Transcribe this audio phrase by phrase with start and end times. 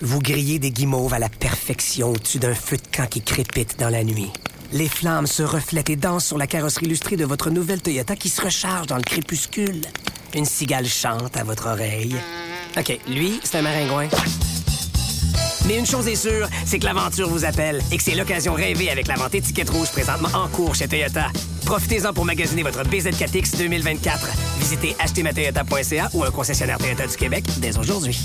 [0.00, 3.88] Vous grillez des guimauves à la perfection au-dessus d'un feu de camp qui crépite dans
[3.88, 4.30] la nuit.
[4.72, 8.28] Les flammes se reflètent et dansent sur la carrosserie illustrée de votre nouvelle Toyota qui
[8.28, 9.80] se recharge dans le crépuscule.
[10.34, 12.14] Une cigale chante à votre oreille.
[12.76, 14.08] OK, lui, c'est un maringouin.
[15.66, 18.90] Mais une chose est sûre, c'est que l'aventure vous appelle et que c'est l'occasion rêvée
[18.90, 21.26] avec la vente étiquette rouge présentement en cours chez Toyota.
[21.66, 24.28] Profitez-en pour magasiner votre BZ4X 2024.
[24.60, 28.16] Visitez achetezmatoyota.ca ou un concessionnaire Toyota du Québec dès aujourd'hui.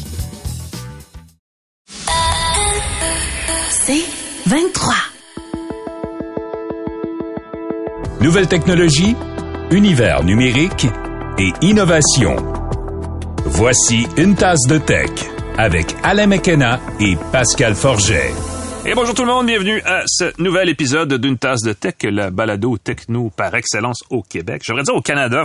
[3.86, 4.06] C'est
[4.46, 4.94] 23.
[8.22, 9.14] Nouvelle technologie,
[9.72, 10.88] univers numérique
[11.38, 12.38] et innovation.
[13.44, 15.10] Voici une tasse de tech
[15.58, 18.32] avec Alain McKenna et Pascal Forget.
[18.86, 22.32] Et bonjour tout le monde, bienvenue à ce nouvel épisode d'une tasse de tech, la
[22.32, 24.62] balado techno par excellence au Québec.
[24.66, 25.44] J'aimerais dire au Canada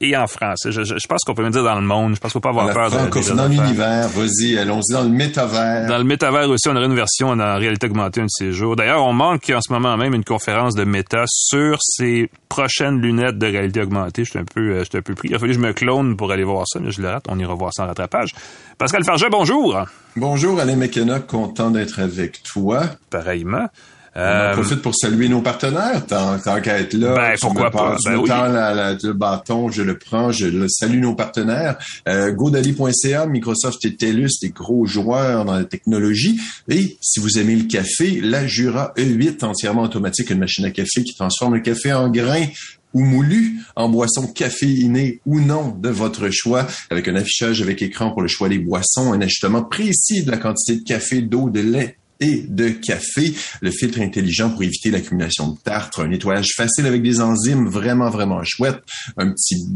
[0.00, 0.60] et en France.
[0.64, 2.14] Je, je, je pense qu'on peut me dire dans le monde.
[2.14, 5.08] Je pense qu'il faut pas avoir la peur de, Dans l'univers, vas-y, allons-y dans le
[5.08, 5.88] métavers.
[5.88, 8.76] Dans le métavers aussi, on aurait une version en réalité augmentée un de ces jours.
[8.76, 13.38] D'ailleurs, on manque en ce moment même une conférence de méta sur ces prochaines lunettes
[13.38, 14.24] de réalité augmentée.
[14.24, 15.30] Je suis un peu, je un peu pris.
[15.30, 17.24] Il a fallu que je me clone pour aller voir ça, mais je le rate.
[17.28, 18.34] On ira voir ça en rattrapage.
[18.78, 19.84] Pascal Farget, bonjour.
[20.16, 22.82] Bonjour, Alain McKenna, content d'être avec toi.
[23.10, 23.68] Pareillement.
[24.16, 27.14] On en profite pour saluer nos partenaires, tant, tant qu'à être là.
[27.14, 27.96] Ben, pourquoi pas?
[28.04, 28.28] Ben, oui.
[28.28, 31.78] la, la, le bâton, je le prends, je le salue nos partenaires.
[32.08, 36.40] Euh, GoDaddy.ca, Microsoft et TELUS, des gros joueurs dans la technologie.
[36.68, 41.04] Et si vous aimez le café, la Jura E8, entièrement automatique, une machine à café
[41.04, 42.46] qui transforme le café en grains
[42.94, 48.10] ou moulu en boisson caféinée ou non de votre choix, avec un affichage avec écran
[48.10, 51.60] pour le choix des boissons, un ajustement précis de la quantité de café, d'eau, de
[51.60, 56.86] lait et de café, le filtre intelligent pour éviter l'accumulation de tartre, un nettoyage facile
[56.86, 58.80] avec des enzymes vraiment, vraiment chouette,
[59.16, 59.66] un petit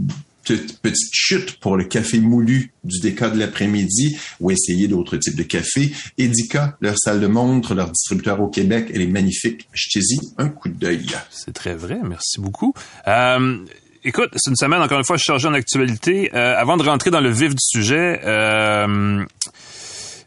[0.44, 0.78] petite,
[1.12, 5.92] chute pour le café moulu du déca de l'après-midi ou essayer d'autres types de café.
[6.18, 9.68] Edica, leur salle de montre, leur distributeur au Québec, elle est magnifique.
[9.72, 11.06] Achetez-y un coup d'œil.
[11.30, 12.74] C'est très vrai, merci beaucoup.
[13.06, 13.64] Euh,
[14.04, 16.30] écoute, c'est une semaine, encore une fois, je suis chargé en actualité.
[16.34, 19.24] Euh, avant de rentrer dans le vif du sujet, euh,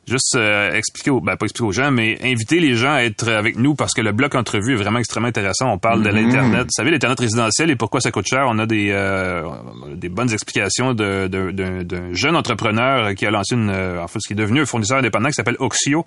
[0.08, 3.28] juste euh, expliquer aux, ben, pas expliquer aux gens, mais inviter les gens à être
[3.30, 5.72] avec nous parce que le bloc entrevue est vraiment extrêmement intéressant.
[5.72, 6.12] On parle mm -hmm.
[6.12, 6.64] de l'Internet.
[6.64, 8.46] Vous savez, l'Internet résidentiel et pourquoi ça coûte cher?
[8.48, 9.44] On a des, euh,
[9.96, 14.20] des bonnes explications d'un de, de, de, jeune entrepreneur qui a lancé une, en fait,
[14.20, 16.06] ce qui est devenu un fournisseur indépendant qui s'appelle Oxio.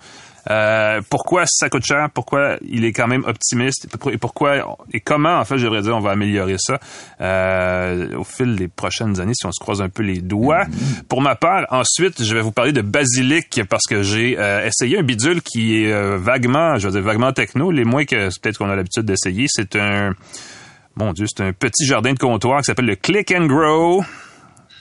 [0.49, 3.87] Euh, pourquoi ça coûte cher, pourquoi il est quand même optimiste?
[4.11, 6.79] Et pourquoi et comment, en fait, je devrais dire, on va améliorer ça
[7.21, 10.65] euh, au fil des prochaines années si on se croise un peu les doigts?
[10.65, 11.03] Mm -hmm.
[11.07, 14.99] Pour ma part, ensuite, je vais vous parler de Basilic parce que j'ai euh, essayé
[14.99, 18.57] un bidule qui est euh, vaguement, je veux dire vaguement techno, les moins que peut-être
[18.57, 19.47] qu'on a l'habitude d'essayer.
[19.49, 20.13] C'est un,
[20.95, 24.03] mon Dieu, c'est un petit jardin de comptoir qui s'appelle le Click and Grow.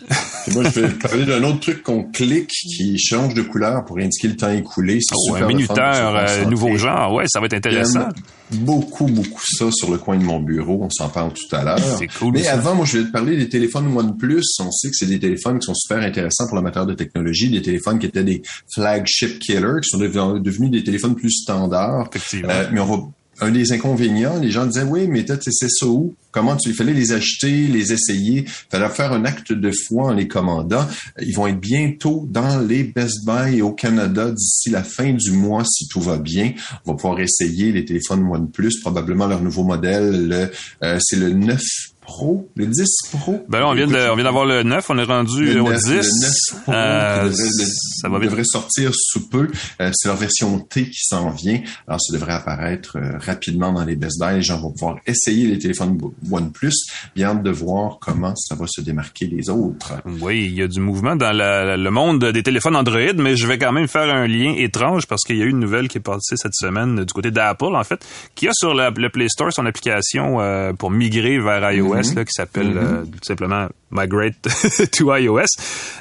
[0.06, 3.98] Puis moi, je vais parler d'un autre truc qu'on clique qui change de couleur pour
[3.98, 5.00] indiquer le temps écoulé.
[5.12, 8.08] Oh, un minuteur euh, nouveau genre, ouais, ça va être intéressant.
[8.50, 10.80] Beaucoup, beaucoup ça sur le coin de mon bureau.
[10.82, 11.78] On s'en parle tout à l'heure.
[11.98, 12.32] C'est cool.
[12.32, 12.54] Mais ça.
[12.54, 14.44] avant, moi, je vais te parler des téléphones OnePlus.
[14.60, 17.60] On sait que c'est des téléphones qui sont super intéressants pour l'amateur de technologie, des
[17.60, 18.42] téléphones qui étaient des
[18.72, 22.08] flagship killers, qui sont devenus des téléphones plus standards.
[22.10, 22.48] Effectivement.
[22.50, 22.96] Euh, mais on va
[23.40, 26.14] un des inconvénients, les gens disaient oui, mais tu sais ça où?
[26.30, 30.14] Comment tu il fallait les acheter, les essayer, fallait faire un acte de foi en
[30.14, 30.86] les commandant.
[31.20, 35.64] Ils vont être bientôt dans les Best Buy au Canada d'ici la fin du mois
[35.64, 36.52] si tout va bien.
[36.84, 40.50] On va pouvoir essayer les téléphones OnePlus, probablement leur nouveau modèle, le
[40.82, 41.60] euh, c'est le 9
[42.08, 43.44] Pro, le 10 Pro.
[43.50, 45.68] Ben là, on vient de, on vient d'avoir le 9, on est rendu le au
[45.68, 45.90] 9, 10.
[45.90, 47.66] Le 9 Pro, euh, devrait, le,
[48.00, 48.30] ça va vite.
[48.30, 49.48] devrait sortir sous peu.
[49.82, 51.60] Euh, c'est leur version T qui s'en vient.
[51.86, 54.36] Alors, ça devrait apparaître euh, rapidement dans les Best Buy.
[54.36, 56.72] Les gens vont pouvoir essayer les téléphones OnePlus.
[57.14, 59.92] Bien hâte de voir comment ça va se démarquer des autres.
[60.22, 63.46] Oui, il y a du mouvement dans la, le monde des téléphones Android, mais je
[63.46, 65.98] vais quand même faire un lien étrange parce qu'il y a eu une nouvelle qui
[65.98, 68.02] est passée cette semaine du côté d'Apple, en fait,
[68.34, 72.12] qui a sur la, le Play Store son application euh, pour migrer vers iOS, mm
[72.12, 72.16] -hmm.
[72.16, 72.96] là, qui s'appelle mm -hmm.
[72.96, 74.40] euh, tout simplement Migrate
[74.92, 75.44] to iOS,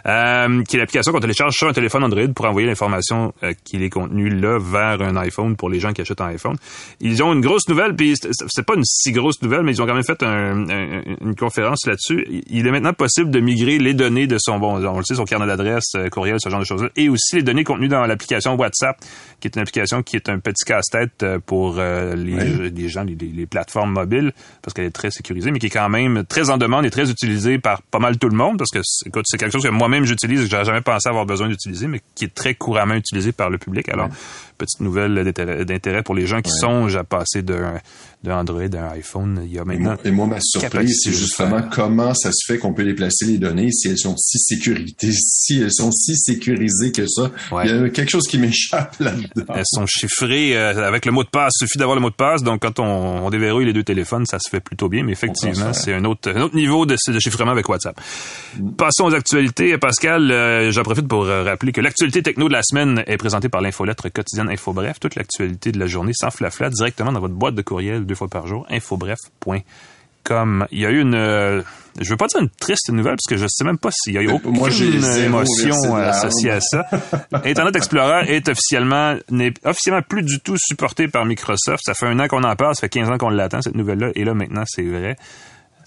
[0.05, 3.83] euh, qui est l'application qu'on télécharge sur un téléphone Android pour envoyer l'information euh, qui
[3.83, 6.55] est contenue là vers un iPhone pour les gens qui achètent un iPhone.
[6.99, 9.85] Ils ont une grosse nouvelle, puis c'est pas une si grosse nouvelle, mais ils ont
[9.85, 12.43] quand même fait un, un, une conférence là-dessus.
[12.47, 15.25] Il est maintenant possible de migrer les données de son, bon, on le sait, son
[15.25, 18.55] carnet d'adresse, euh, courriel, ce genre de choses-là, et aussi les données contenues dans l'application
[18.55, 18.97] WhatsApp,
[19.39, 22.71] qui est une application qui est un petit casse-tête euh, pour euh, les, oui.
[22.75, 25.89] les, gens, les, les, plateformes mobiles, parce qu'elle est très sécurisée, mais qui est quand
[25.89, 28.79] même très en demande et très utilisée par pas mal tout le monde parce que
[29.05, 31.87] écoute, c'est quelque chose que moi-même j'utilise et que j'aurais jamais pensé avoir besoin d'utiliser,
[31.87, 33.89] mais qui est très couramment utilisé par le public.
[33.89, 34.09] Alors,
[34.57, 35.33] petite nouvelle
[35.65, 37.79] d'intérêt pour les gens qui songent à passer d'un
[38.27, 39.41] Android à un iPhone.
[39.45, 39.95] Il y a maintenant.
[40.03, 43.71] Et moi, ma surprise, c'est justement comment ça se fait qu'on peut déplacer les données
[43.71, 47.31] si elles sont si sécurisées, si elles sont si sécurisées que ça.
[47.63, 49.53] Il y a quelque chose qui m'échappe là-dedans.
[49.55, 51.53] Elles sont chiffrées euh, avec le mot de passe.
[51.61, 52.43] Il suffit d'avoir le mot de passe.
[52.43, 55.03] Donc, quand on, on, déverrouille les deux téléphones, ça se fait plutôt bien.
[55.03, 57.99] Mais effectivement, c'est un autre, un autre niveau de, de chiffrement avec WhatsApp.
[58.59, 58.71] Mm.
[58.71, 59.77] Passons aux actualités.
[59.77, 63.49] Pascal, euh, j'en profite pour euh, rappeler que l'actualité techno de la semaine est présentée
[63.49, 64.99] par l'infolettre quotidienne Info Bref.
[64.99, 68.27] Toute l'actualité de la journée sans flafla directement dans votre boîte de courriel deux fois
[68.27, 68.65] par jour.
[68.69, 70.67] Infobref.com.
[70.71, 71.61] Il y a eu une, euh,
[71.99, 74.17] je veux pas dire une triste nouvelle parce que je sais même pas s'il y
[74.17, 76.85] a eu aucune Moi, émotion associée à ça.
[77.45, 81.81] Internet Explorer est officiellement n'est officiellement plus du tout supporté par Microsoft.
[81.85, 84.09] Ça fait un an qu'on en parle, ça fait 15 ans qu'on l'attend cette nouvelle-là,
[84.15, 85.15] et là maintenant c'est vrai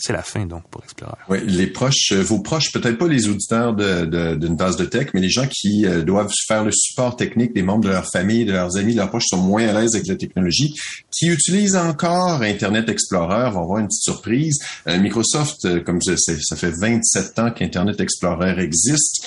[0.00, 1.12] c'est la fin donc pour Explorer.
[1.29, 5.20] Oui, les proches, euh, vos proches, peut-être pas les auditeurs d'une base de tech, mais
[5.20, 8.52] les gens qui euh, doivent faire le support technique des membres de leur famille, de
[8.52, 10.75] leurs amis, leurs proches sont moins à l'aise avec la technologie,
[11.11, 14.58] qui utilisent encore Internet Explorer vont avoir une petite surprise.
[14.88, 19.26] Euh, Microsoft, comme ça fait 27 ans qu'Internet Explorer existe.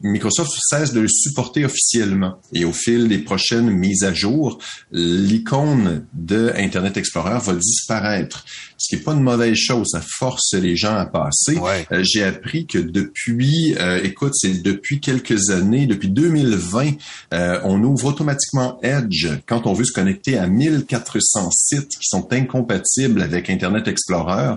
[0.00, 4.58] Microsoft cesse de le supporter officiellement et au fil des prochaines mises à jour,
[4.92, 8.44] l'icône de Internet Explorer va disparaître
[8.82, 9.88] ce qui n'est pas une mauvaise chose.
[9.92, 11.56] Ça force les gens à passer.
[11.92, 16.90] Euh, j'ai appris que depuis, euh, écoute, c'est depuis quelques années, depuis 2020,
[17.32, 22.26] euh, on ouvre automatiquement Edge quand on veut se connecter à 1400 sites qui sont
[22.32, 24.56] incompatibles avec Internet Explorer,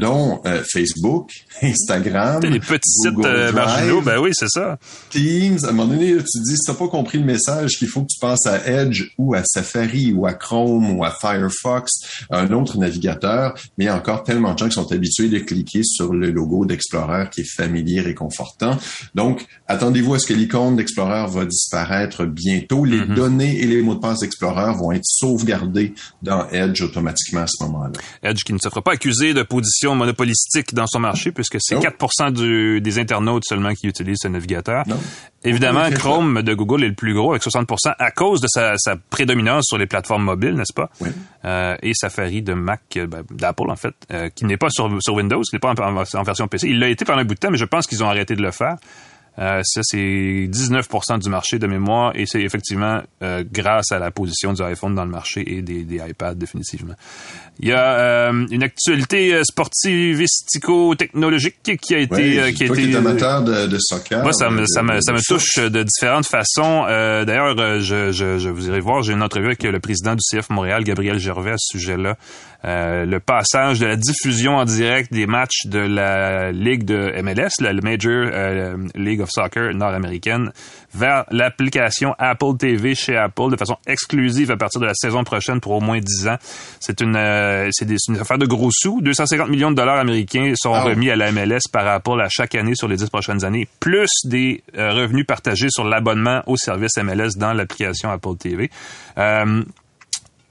[0.00, 0.40] dont
[0.70, 1.30] Facebook,
[1.62, 4.78] Instagram, les petits sites marginaux, ben oui, c'est ça.
[5.10, 5.58] Teams.
[5.64, 8.08] À un moment donné, tu dis, si t'as pas compris le message, qu'il faut que
[8.12, 11.92] tu passes à Edge ou à Safari ou à Chrome ou à Firefox,
[12.30, 15.38] un autre navigateur, mais il y a encore tellement de gens qui sont habitués de
[15.38, 18.76] cliquer sur le logo d'Explorer qui est familier, réconfortant.
[19.14, 22.84] Donc, attendez-vous à ce que l'icône d'Explorer va disparaître bientôt.
[22.84, 23.14] Les mm-hmm.
[23.14, 27.64] données et les mots de passe d'Explorer vont être sauvegardés dans Edge automatiquement à ce
[27.64, 27.92] moment-là.
[28.22, 31.78] Edge qui ne se fera pas accusé de position monopolistique dans son marché puisque c'est
[31.78, 34.84] 4 du, des internautes seulement qui utilisent ce navigateur.
[35.44, 39.66] Évidemment, Chrome de Google est le plus gros avec 60% à cause de sa, prédominance
[39.66, 40.90] sur les plateformes mobiles, n'est-ce pas?
[41.00, 41.10] Oui.
[41.44, 45.14] Euh, et Safari de Mac, ben, d'Apple en fait, euh, qui n'est pas sur, sur
[45.14, 46.68] Windows, qui n'est pas en, version PC.
[46.68, 48.42] Il l'a été pendant un bout de temps, mais je pense qu'ils ont arrêté de
[48.42, 48.76] le faire.
[49.38, 50.88] Euh, ça, c'est 19
[51.20, 55.04] du marché de mémoire et c'est effectivement euh, grâce à la position du iPhone dans
[55.04, 56.94] le marché et des, des iPads définitivement.
[57.60, 62.54] Il y a euh, une actualité sportivistico-technologique qui a été...
[62.54, 64.22] Qui a été amateur de, de, soccer.
[64.22, 66.84] Moi, ça me, ça me, ça me touche de différentes façons.
[66.86, 70.48] D'ailleurs, je, je, je, vous irez voir, j'ai une entrevue avec le président du CF
[70.50, 72.16] Montréal, Gabriel Gervais, à ce sujet-là.
[72.66, 77.72] Le passage de la diffusion en direct des matchs de la Ligue de MLS, la
[77.74, 78.26] Major
[78.94, 80.50] League of Soccer nord-américaine,
[80.96, 85.60] vers l'application Apple TV chez Apple de façon exclusive à partir de la saison prochaine
[85.60, 86.36] pour au moins 10 ans.
[86.80, 89.00] C'est une, euh, c'est une affaire de gros sous.
[89.00, 92.54] 250 millions de dollars américains sont ah remis à la MLS par Apple à chaque
[92.54, 96.96] année sur les 10 prochaines années, plus des euh, revenus partagés sur l'abonnement au service
[96.98, 98.70] MLS dans l'application Apple TV.
[99.18, 99.62] Euh,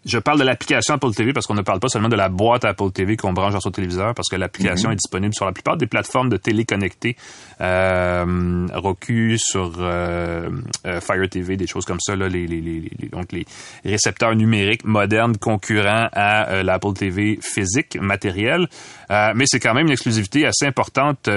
[0.05, 2.63] je parle de l'application Apple TV parce qu'on ne parle pas seulement de la boîte
[2.63, 4.93] Apple TV qu'on branche dans son téléviseur parce que l'application mhm.
[4.93, 7.15] est disponible sur la plupart des plateformes de télé connectées,
[7.59, 10.49] euh, Roku, sur euh,
[10.85, 13.45] euh, Fire TV, des choses comme ça, là, les, les, les, donc les
[13.83, 18.67] récepteurs numériques modernes concurrents à euh, l'Apple TV physique, matériel.
[19.09, 21.29] Euh, mais c'est quand même une exclusivité assez importante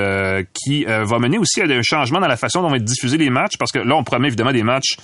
[0.52, 3.30] qui va mener aussi à un changement dans la façon dont vont être diffusés les
[3.30, 4.96] matchs parce que là, on promet évidemment des matchs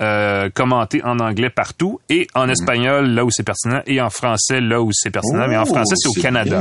[0.00, 2.52] euh, commenté en anglais partout et en mhm.
[2.52, 5.46] espagnol là où c'est pertinent et en français là où c'est pertinent.
[5.46, 6.60] mais en oh, français, c'est au Canada.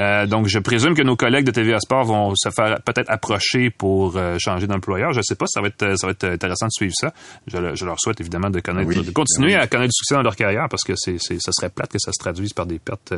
[0.00, 3.70] Euh, donc, je présume que nos collègues de TVA Sport vont se faire peut-être approcher
[3.70, 5.12] pour euh, changer d'employeur.
[5.12, 7.14] Je sais pas, ça va être ça va être intéressant de suivre ça.
[7.46, 10.66] Je, leur souhaite évidemment de connaître, de continuer à connaître du succès dans leur carrière
[10.68, 13.14] parce que c'est, c'est ça serait plate que ça se traduise par des pertes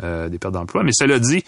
[0.00, 0.82] des pertes d'emploi.
[0.84, 1.44] Mais cela dit.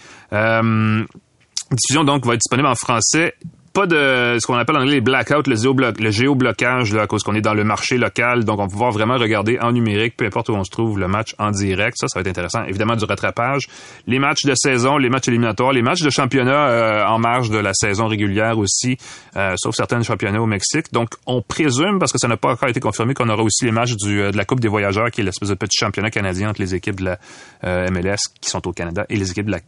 [1.71, 3.33] diffusion donc va être disponible en français
[3.77, 7.21] pas de ce qu'on appelle en anglais les blackouts, le, le géoblocage, là, à cause
[7.21, 8.43] qu'on est dans le marché local.
[8.43, 11.07] Donc, on va pouvoir vraiment regarder en numérique, peu importe où on se trouve, le
[11.07, 11.95] match en direct.
[11.99, 12.63] Ça, ça va être intéressant.
[12.63, 13.67] Évidemment, du rattrapage.
[14.07, 17.59] Les matchs de saison, les matchs éliminatoires, les matchs de championnat euh, en marge de
[17.59, 18.97] la saison régulière aussi,
[19.35, 20.91] euh, sauf certains championnats au Mexique.
[20.91, 23.71] Donc, on présume, parce que ça n'a pas encore été confirmé, qu'on aura aussi les
[23.71, 26.49] matchs du, euh, de la Coupe des voyageurs, qui est l'espèce de petit championnat canadien
[26.49, 27.15] entre les équipes de
[27.61, 29.59] la MLS qui sont au Canada et les équipes de la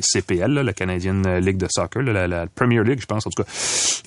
[0.00, 3.48] CPL, la Canadian League de soccer, la, Premier League, je pense, en tout cas,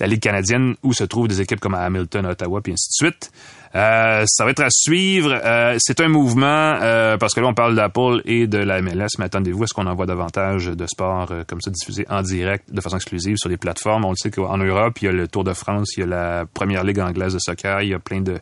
[0.00, 3.30] la Ligue canadienne, où se trouvent des équipes comme Hamilton, Ottawa, puis ainsi de suite.
[3.74, 5.38] Euh, ça va être à suivre.
[5.44, 9.08] Euh, c'est un mouvement, euh, parce que là, on parle d'Apple et de la MLS,
[9.18, 12.80] mais attendez-vous à ce qu'on envoie davantage de sports comme ça diffusés en direct, de
[12.80, 14.04] façon exclusive sur les plateformes.
[14.04, 16.06] On le sait qu'en Europe, il y a le Tour de France, il y a
[16.06, 18.38] la Première Ligue anglaise de soccer, il y a plein de,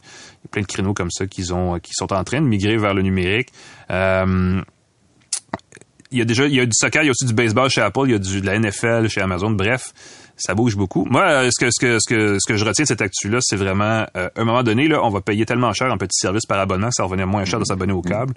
[0.50, 3.48] plein de créneaux comme ça ont, qui sont en train de migrer vers le numérique.
[6.10, 7.68] Il y a déjà il y a du soccer, il y a aussi du baseball
[7.68, 9.50] chez Apple, il y a du, de la NFL chez Amazon.
[9.50, 9.92] Bref,
[10.36, 11.04] ça bouge beaucoup.
[11.06, 13.38] Moi, euh, ce que, ce que, ce que, ce que je retiens de cette actu-là,
[13.40, 16.18] c'est vraiment, euh, à un moment donné, là, on va payer tellement cher un petit
[16.18, 18.34] service par abonnement que ça va revenir moins cher de s'abonner au câble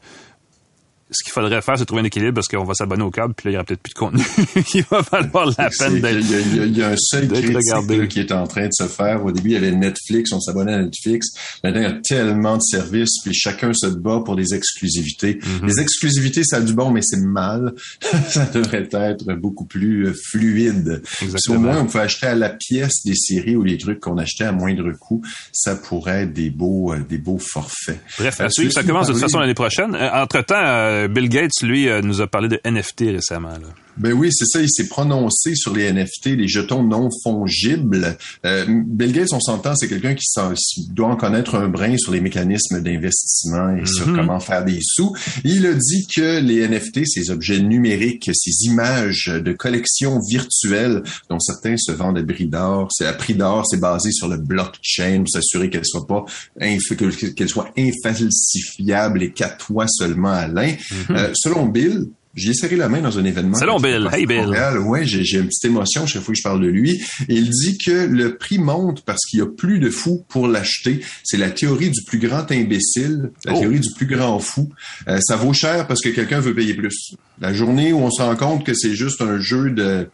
[1.11, 3.45] ce qu'il faudrait faire, c'est trouver un équilibre parce qu'on va s'abonner au câble, puis
[3.45, 4.23] là, il n'y aura peut-être plus de contenu.
[4.75, 6.25] il va falloir la peine d'être.
[6.53, 9.25] Il, y, a un seul critique qui est en train de se faire.
[9.25, 11.29] Au début, il y avait Netflix, on s'abonnait à Netflix.
[11.63, 15.39] Maintenant, il y a tellement de services, puis chacun se bat pour des exclusivités.
[15.43, 15.67] Mhm.
[15.67, 17.73] Les exclusivités, ça a du bon, mais c'est mal.
[18.29, 21.01] ça devrait être beaucoup plus euh, fluide.
[21.37, 24.17] Si au moins on pouvait acheter à la pièce des séries ou les trucs qu'on
[24.17, 27.99] achetait à moindre coût, ça pourrait être des beaux, euh, des beaux forfaits.
[28.19, 29.95] Bref, à suivre, ça commence de toute façon l'année prochaine.
[29.95, 33.53] Euh, entre-temps, Bill Gates, lui, euh, nous a parlé de NFT récemment.
[33.97, 34.61] Ben oui, c'est ça.
[34.61, 38.17] Il s'est prononcé sur les NFT, les jetons non fongibles.
[38.45, 40.25] Euh, Bill Gates, on s'entend, c'est quelqu'un qui
[40.91, 44.15] doit en connaître un brin sur les mécanismes d'investissement et sur mhm.
[44.15, 45.13] comment faire des sous.
[45.43, 51.39] Il a dit que les NFT, ces objets numériques, ces images de collection virtuelle, dont
[51.39, 55.19] certains se vendent à prix d'or, c'est à prix d'or, c'est basé sur le blockchain
[55.19, 56.25] pour s'assurer qu'elle soit pas
[56.59, 60.75] qu'elle soit infalsifiable et qu'à toi seulement, Alain.
[61.09, 61.15] Mhm.
[61.15, 63.57] euh, selon Bill, j'ai serré la main dans un événement.
[63.57, 64.09] Salut Bill.
[64.11, 64.47] Hey Bill.
[64.85, 67.01] Ouais, j'ai une petite émotion chaque fois que je parle de lui.
[67.27, 71.01] il dit que le prix monte parce qu'il y a plus de fous pour l'acheter.
[71.23, 73.59] C'est la théorie du plus grand imbécile, la oh.
[73.59, 74.69] théorie du plus grand fou.
[75.07, 77.15] Euh, ça vaut cher parce que quelqu'un veut payer plus.
[77.41, 80.07] La journée où on se rend compte que c'est juste un jeu de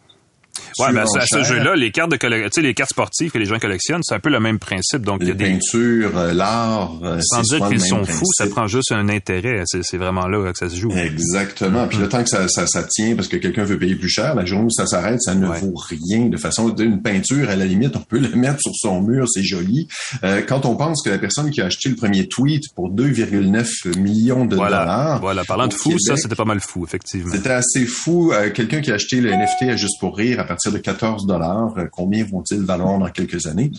[0.78, 2.18] Ouais, mais à ce jeu-là, les cartes de
[2.52, 5.02] sais, les cartes sportives que les gens collectionnent, c'est un peu le même principe.
[5.02, 6.92] Donc, les il y a des peintures, euh, l'art.
[7.02, 9.62] Euh, Sans dire qu'ils sont fous, ça prend juste un intérêt.
[9.66, 10.90] C'est vraiment là que ça se joue.
[10.92, 11.86] Exactement.
[11.88, 14.34] Puis le temps que ça, ça, ça tient parce que quelqu'un veut payer plus cher,
[14.34, 16.26] la journée où ça s'arrête, ça ne vaut rien.
[16.26, 19.42] De façon, une peinture, à la limite, on peut la mettre sur son mur, c'est
[19.42, 19.88] joli.
[20.24, 23.98] Euh, quand on pense que la personne qui a acheté le premier tweet pour 2,9
[23.98, 25.20] millions de dollars.
[25.20, 25.44] Voilà.
[25.44, 27.32] Parlant de fou, ça, c'était pas mal fou, effectivement.
[27.32, 28.32] C'était assez fou.
[28.54, 31.74] quelqu'un qui a acheté le NFT à juste pour rire à partir de 14 dollars.
[31.78, 33.70] Euh, combien vont-ils valoir dans quelques années?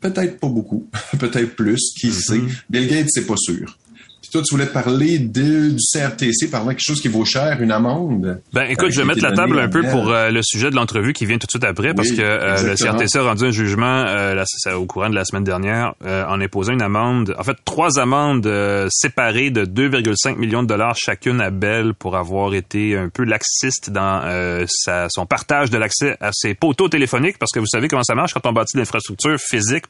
[0.00, 0.86] Peut-être pas beaucoup,
[1.18, 2.20] peut-être plus, qui mm-hmm.
[2.20, 2.40] sait?
[2.70, 3.76] Bill Gates, c'est pas sûr
[4.36, 7.72] toi, tu voulais parler de, du CRTC, parlant de quelque chose qui vaut cher, une
[7.72, 8.42] amende?
[8.52, 11.14] Ben, écoute, je vais mettre la table un peu pour euh, le sujet de l'entrevue
[11.14, 14.04] qui vient tout de suite après, parce que euh, le CRTC a rendu un jugement
[14.06, 18.50] euh, au courant de la semaine dernière en imposant une amende, en fait, trois amendes
[18.90, 23.90] séparées de 2,5 millions de dollars chacune à Bell pour avoir été un peu laxiste
[23.90, 24.22] dans
[24.68, 28.14] sa, son partage de l'accès à ses poteaux téléphoniques, parce que vous savez comment ça
[28.14, 29.84] marche quand on bâtit l'infrastructure physique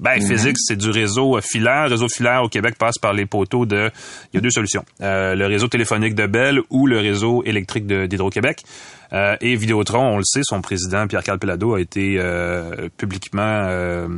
[0.00, 0.26] ben, mhm.
[0.26, 1.84] physique, c'est du réseau euh, filaire.
[1.84, 3.90] Le réseau filaire au Québec passe par les poteaux de...
[4.32, 4.84] Il y a deux solutions.
[5.02, 8.64] Euh, le réseau téléphonique de Bell ou le réseau électrique d'Hydro-Québec.
[9.12, 14.08] Euh, et Vidéotron, on le sait, son président Pierre-Carl Pelado a été euh, publiquement euh,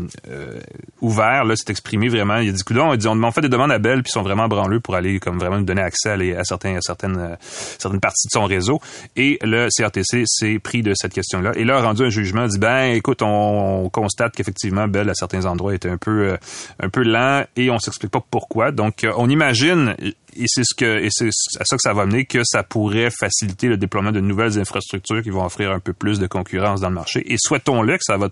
[1.01, 2.37] ouvert, là, s'est exprimé vraiment.
[2.37, 4.49] Il a dit, coudon, on, on, fait des demandes à Bell, puis ils sont vraiment
[4.49, 8.33] branleux pour aller comme vraiment nous donner accès à, à, certains, certaines, certaines parties de
[8.33, 8.81] son réseau.
[9.17, 11.53] Et le CRTC s'est pris de cette question-là.
[11.57, 15.47] Et là, a rendu un jugement, dit, ben, écoute, on, constate qu'effectivement, Bell, à certains
[15.47, 16.37] endroits, était un peu,
[16.81, 18.71] un peu lent et on s'explique pas pourquoi.
[18.71, 19.95] Donc, on imagine,
[20.37, 21.29] et c'est ce que c'est
[21.61, 25.23] à ça que ça va mener que ça pourrait faciliter le déploiement de nouvelles infrastructures
[25.23, 27.31] qui vont offrir un peu plus de concurrence dans le marché.
[27.33, 28.29] Et souhaitons-le que ça va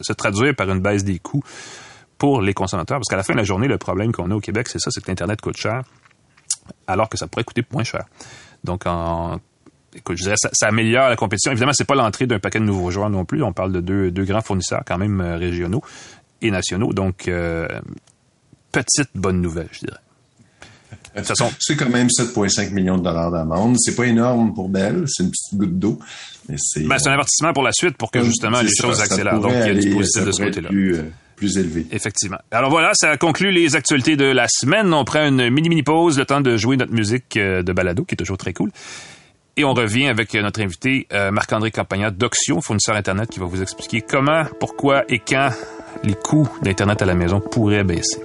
[0.00, 1.42] se traduire par une baisse des coûts
[2.18, 4.40] pour les consommateurs, parce qu'à la fin de la journée, le problème qu'on a au
[4.40, 5.82] Québec, c'est ça, c'est que l'internet coûte cher,
[6.86, 8.04] alors que ça pourrait coûter moins cher.
[8.62, 9.40] Donc, en
[9.94, 11.50] écoute, je dirais, ça, ça, améliore la compétition.
[11.50, 13.42] Évidemment, c'est pas l'entrée d'un paquet de nouveaux joueurs non plus.
[13.42, 15.82] On parle de deux, deux grands fournisseurs quand même euh, régionaux
[16.40, 16.92] et nationaux.
[16.92, 17.66] Donc, euh,
[18.70, 19.98] petite bonne nouvelle, je dirais.
[21.58, 23.76] C'est quand même 7,5 millions de dollars d'amende.
[23.78, 25.98] C'est pas énorme pour Bell, c'est une petite goutte d'eau.
[26.48, 26.56] Ben,
[26.98, 29.40] c'est un avertissement pour la suite pour que justement les choses accélèrent.
[29.40, 30.68] Donc, il y a du positif de ce côté-là.
[30.68, 31.02] Plus, euh,
[31.36, 31.86] plus élevé.
[31.92, 32.38] Effectivement.
[32.50, 34.92] Alors voilà, ça conclut les actualités de la semaine.
[34.92, 38.14] On prend une mini-mini pause, le temps de jouer notre musique euh, de balado, qui
[38.14, 38.70] est toujours très cool.
[39.56, 43.60] Et on revient avec notre invité euh, Marc-André Campagnat d'Oxio, fournisseur Internet, qui va vous
[43.60, 45.50] expliquer comment, pourquoi et quand
[46.04, 48.18] les coûts d'Internet à la maison pourraient baisser.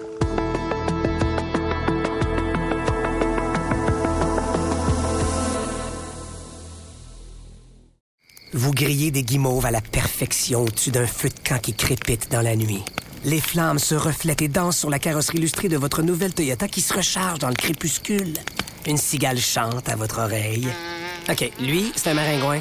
[8.57, 12.41] Vous grillez des guimauves à la perfection au-dessus d'un feu de camp qui crépite dans
[12.41, 12.83] la nuit.
[13.23, 16.81] Les flammes se reflètent et dansent sur la carrosserie illustrée de votre nouvelle Toyota qui
[16.81, 18.33] se recharge dans le crépuscule.
[18.87, 20.67] Une cigale chante à votre oreille.
[21.29, 22.59] OK, lui, c'est un maringouin.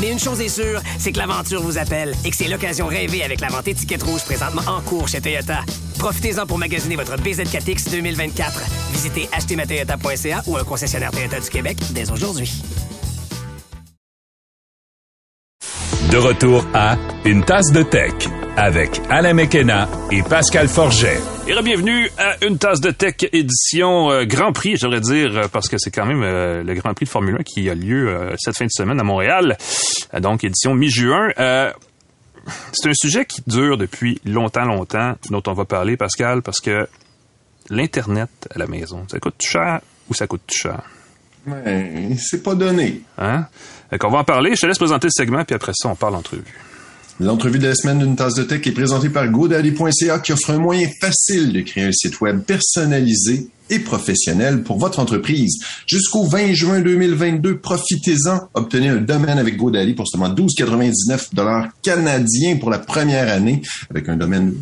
[0.00, 3.24] Mais une chose est sûre, c'est que l'aventure vous appelle et que c'est l'occasion rêvée
[3.24, 5.64] avec la vente étiquette rouge présentement en cours chez Toyota.
[5.98, 8.62] Profitez-en pour magasiner votre BZ4X 2024.
[8.92, 12.52] Visitez achetermatoyota.ca ou un concessionnaire Toyota du Québec dès aujourd'hui.
[16.10, 16.96] De retour à
[17.26, 18.14] Une tasse de tech
[18.56, 21.20] avec Alain Mekena et Pascal Forget.
[21.46, 25.68] Et bienvenue à Une tasse de tech édition euh, Grand Prix, j'aimerais dire, euh, parce
[25.68, 28.56] que c'est quand même euh, le Grand Prix de Formule 1 qui a lieu cette
[28.56, 29.58] fin de semaine à Montréal.
[30.18, 31.28] donc, édition mi-juin.
[32.72, 36.88] c'est un sujet qui dure depuis longtemps, longtemps, dont on va parler, Pascal, parce que
[37.68, 40.82] l'Internet à la maison, ça coûte cher ou ça coûte cher?
[41.46, 43.02] Ouais, c'est pas donné.
[43.18, 43.46] Hein?
[44.04, 44.54] On va en parler.
[44.54, 46.44] Je te laisse présenter le segment, puis après ça, on parle entrevue.
[47.20, 50.58] L'entrevue de la semaine d'une tasse de tech est présentée par GoDaddy.ca qui offre un
[50.58, 55.58] moyen facile de créer un site web personnalisé et professionnel pour votre entreprise.
[55.86, 58.48] Jusqu'au 20 juin 2022, profitez-en.
[58.54, 64.08] Obtenez un domaine avec GoDaddy pour seulement 12,99 dollars canadiens pour la première année avec
[64.08, 64.54] un domaine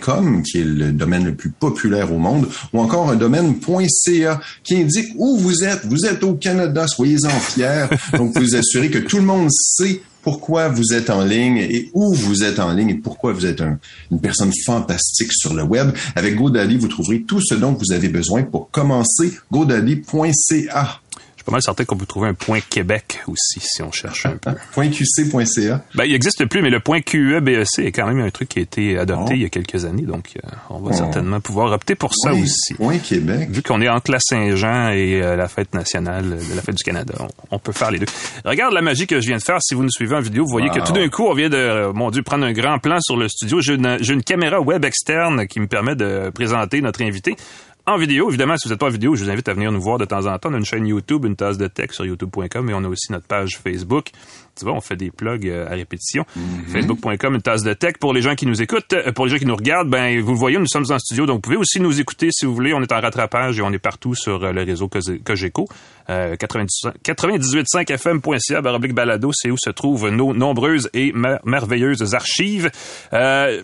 [0.00, 3.54] .com qui est le domaine le plus populaire au monde ou encore un domaine
[3.88, 5.86] .ca qui indique où vous êtes.
[5.86, 7.86] Vous êtes au Canada, soyez-en fiers.
[8.18, 12.14] Donc, vous assurez que tout le monde sait pourquoi vous êtes en ligne et où
[12.14, 13.62] vous êtes en ligne et pourquoi vous êtes
[14.10, 15.92] une personne fantastique sur le web.
[16.16, 19.32] Avec GoDaddy, vous trouverez tout ce dont vous avez besoin pour commencer.
[19.50, 21.00] GoDaddy.ca
[21.40, 24.36] suis pas mal certain qu'on peut trouver un point Québec aussi, si on cherche un
[24.36, 24.50] peu.
[24.76, 25.82] .qc.ca.
[25.94, 28.62] Ben, il n'existe plus, mais le point QEBEC est quand même un truc qui a
[28.62, 32.14] été adopté il y a quelques années, donc euh, on va certainement pouvoir opter pour
[32.14, 32.74] ça aussi.
[32.74, 33.48] Point Québec.
[33.50, 36.84] Vu qu'on est entre la Saint-Jean et euh, la fête nationale de la fête du
[36.84, 37.14] Canada,
[37.50, 38.06] on, peut faire les deux.
[38.44, 39.58] Regarde la magie que je viens de faire.
[39.62, 41.56] Si vous nous suivez en vidéo, vous voyez que tout d'un coup, on vient de,
[41.56, 43.60] euh, mon Dieu, prendre un grand plan sur le studio.
[43.60, 47.36] J'ai une, une caméra web externe qui me permet de présenter notre invité
[47.86, 48.28] en vidéo.
[48.28, 50.04] Évidemment, si vous n'êtes pas en vidéo, je vous invite à venir nous voir de
[50.04, 50.50] temps en temps.
[50.50, 53.12] On a une chaîne YouTube, une tasse de tech sur youtube.com et on a aussi
[53.12, 54.08] notre page Facebook.
[54.56, 56.24] Tu vois, on fait des plugs euh, à répétition.
[56.36, 56.72] Mm-hmm.
[56.72, 57.94] Facebook.com, une tasse de tech.
[57.98, 60.32] Pour les gens qui nous écoutent, euh, pour les gens qui nous regardent, ben, vous
[60.32, 62.74] le voyez, nous sommes en studio, donc vous pouvez aussi nous écouter si vous voulez.
[62.74, 65.66] On est en rattrapage et on est partout sur euh, le réseau Cogeco.
[66.10, 72.70] Euh, 98.5fm.ca, baroblique balado, c'est où se trouvent nos nombreuses et merveilleuses archives.
[73.12, 73.62] Euh,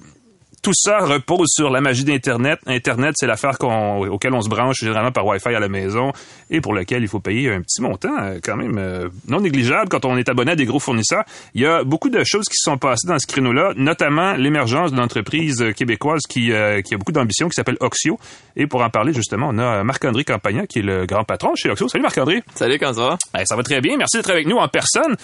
[0.62, 2.58] tout ça repose sur la magie d'Internet.
[2.66, 6.12] Internet, c'est l'affaire auquel on se branche généralement par Wi-Fi à la maison
[6.50, 9.88] et pour lequel il faut payer un petit montant euh, quand même euh, non négligeable
[9.88, 11.24] quand on est abonné à des gros fournisseurs.
[11.54, 14.90] Il y a beaucoup de choses qui se sont passées dans ce créneau-là, notamment l'émergence
[14.90, 18.18] d'une entreprise québécoise qui, euh, qui a beaucoup d'ambition, qui s'appelle Oxio.
[18.56, 21.70] Et pour en parler, justement, on a Marc-André Campagna, qui est le grand patron chez
[21.70, 21.88] Oxio.
[21.88, 22.42] Salut Marc-André.
[22.54, 23.44] Salut, comment ça va?
[23.44, 23.96] ça va très bien.
[23.96, 25.16] Merci d'être avec nous en personne.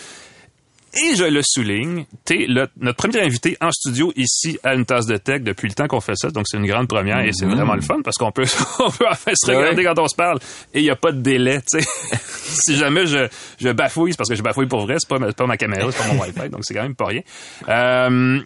[0.94, 5.16] Et je le souligne, t'es notre premier invité en studio ici à une tasse de
[5.16, 7.54] tech depuis le temps qu'on fait ça, donc c'est une grande première et c'est mhm.
[7.54, 8.44] vraiment le fun parce qu'on peut,
[8.78, 10.38] on peut enfin se regarder quand on se parle
[10.74, 11.88] et il n'y a pas de délai, tu sais.
[12.18, 13.26] si jamais je,
[13.58, 15.98] je bafouille, c'est parce que je bafouille pour vrai, c'est pas, pas ma caméra, c'est
[15.98, 17.22] pas mon Wi-Fi, donc c'est quand même pas rien.
[17.68, 18.40] Euh,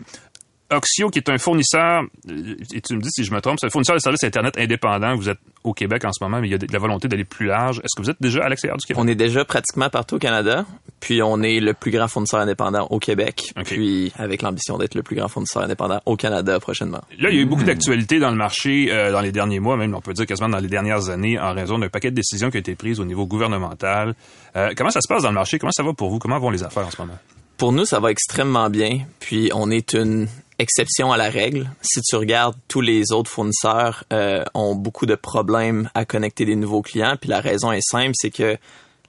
[0.71, 3.71] Oxio, qui est un fournisseur, et tu me dis si je me trompe, c'est un
[3.71, 5.15] fournisseur de services Internet indépendant.
[5.15, 7.25] Vous êtes au Québec en ce moment, mais il y a de la volonté d'aller
[7.25, 7.79] plus large.
[7.79, 9.03] Est-ce que vous êtes déjà à l'extérieur du Québec?
[9.03, 10.65] On est déjà pratiquement partout au Canada,
[11.01, 15.03] puis on est le plus grand fournisseur indépendant au Québec, puis avec l'ambition d'être le
[15.03, 17.03] plus grand fournisseur indépendant au Canada prochainement.
[17.19, 19.77] Là, il y a eu beaucoup d'actualités dans le marché euh, dans les derniers mois,
[19.77, 22.51] même on peut dire quasiment dans les dernières années, en raison d'un paquet de décisions
[22.51, 24.15] qui ont été prises au niveau gouvernemental.
[24.57, 25.59] Euh, comment ça se passe dans le marché?
[25.59, 26.19] Comment ça va pour vous?
[26.19, 27.19] Comment vont les affaires en ce moment?
[27.57, 29.01] Pour nous, ça va extrêmement bien.
[29.19, 31.71] Puis on est une exception à la règle.
[31.83, 36.57] Si tu regardes, tous les autres fournisseurs euh, ont beaucoup de problèmes à connecter des
[36.57, 37.17] nouveaux clients.
[37.21, 38.57] Puis la raison est simple, c'est que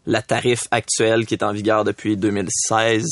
[0.05, 3.05] la tarif actuelle qui est en vigueur depuis 2016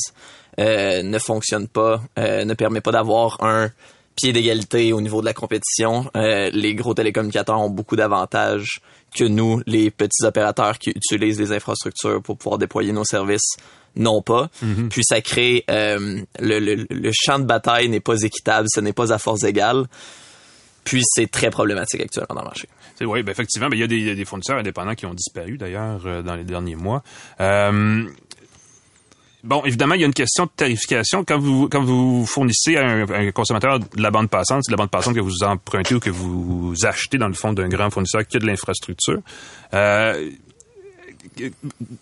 [0.60, 3.70] euh, ne fonctionne pas, euh, ne permet pas d'avoir un
[4.16, 6.10] pied d'égalité au niveau de la compétition.
[6.16, 8.80] les gros télécommunicateurs ont beaucoup d'avantages
[9.14, 13.58] que nous, les petits opérateurs qui utilisent les infrastructures pour pouvoir déployer nos services
[13.96, 14.50] non pas.
[14.62, 14.90] Mhm.
[14.90, 18.94] Puis ça crée euh, le, le, le, champ de bataille n'est pas équitable, ce n'est
[18.94, 19.86] pas à force égale.
[20.84, 22.70] Puis c'est très problématique actuellement dans le marché.
[23.02, 25.14] Oui, ben effectivement, ben, il y, a des, y, a des fournisseurs indépendants qui ont
[25.14, 27.04] disparu d'ailleurs euh, dans les derniers mois.
[27.42, 28.06] Euh,
[29.46, 31.24] Bon, évidemment, il y a une question de tarification.
[31.24, 34.90] Quand vous quand vous fournissez à un, consommateur de la bande passante, c'est la bande
[34.90, 38.38] passante que vous empruntez ou que vous achetez dans le fond d'un grand fournisseur qui
[38.38, 39.20] a de l'infrastructure.
[39.76, 40.32] Euh,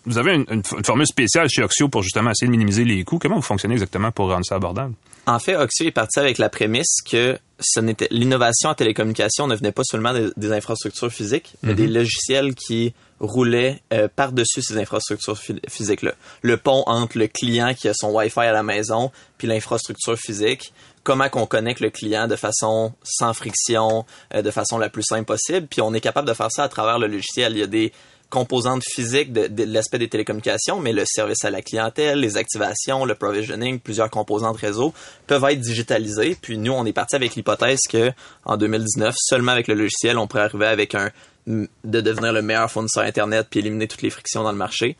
[0.06, 3.18] vous avez une, formule spéciale chez Oxio pour justement essayer de minimiser les coûts.
[3.18, 4.94] Comment vous fonctionnez exactement pour rendre ça abordable?
[5.26, 9.54] En fait, Oxio est parti avec la prémisse que ce n'était l'innovation en télécommunication ne
[9.54, 11.94] venait pas seulement des, infrastructures physiques, mais des mhm.
[11.94, 16.12] logiciels qui roulaient euh, par-dessus ces infrastructures physiques-là.
[16.42, 20.72] Le pont entre le client qui a son Wi-Fi à la maison puis l'infrastructure physique
[21.04, 25.26] comment qu'on connecte le client de façon sans friction, euh, de façon la plus simple
[25.26, 25.68] possible.
[25.68, 27.52] Puis on est capable de faire ça à travers le logiciel.
[27.52, 27.92] Il y a des
[28.34, 33.14] composante physique de, l'aspect des télécommunications, mais le service à la clientèle, les activations, le
[33.14, 34.92] provisioning, plusieurs composantes réseau
[35.28, 36.36] peuvent être digitalisées.
[36.42, 38.10] Puis nous, on est parti avec l'hypothèse que
[38.44, 41.12] en 2019, seulement avec le logiciel, on pourrait arriver avec un
[41.46, 44.96] de devenir le meilleur fournisseur internet puis éliminer toutes les frictions dans le marché.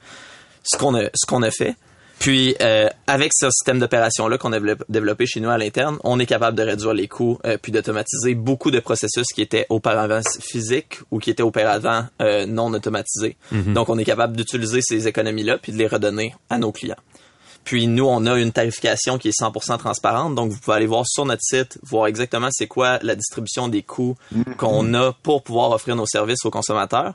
[0.62, 1.74] Ce qu'on a ce qu'on a fait.
[2.18, 6.18] Puis euh, avec ce système d'opération là qu'on a développé chez nous à l'interne, on
[6.18, 10.20] est capable de réduire les coûts euh, puis d'automatiser beaucoup de processus qui étaient auparavant
[10.40, 13.36] physiques ou qui étaient auparavant euh, non automatisés.
[13.52, 13.74] Mhm.
[13.74, 16.96] Donc on est capable d'utiliser ces économies là puis de les redonner à nos clients.
[17.64, 21.04] Puis nous, on a une tarification qui est 100% transparente, donc vous pouvez aller voir
[21.06, 24.16] sur notre site, voir exactement c'est quoi la distribution des coûts
[24.58, 27.14] qu'on a pour pouvoir offrir nos services aux consommateurs.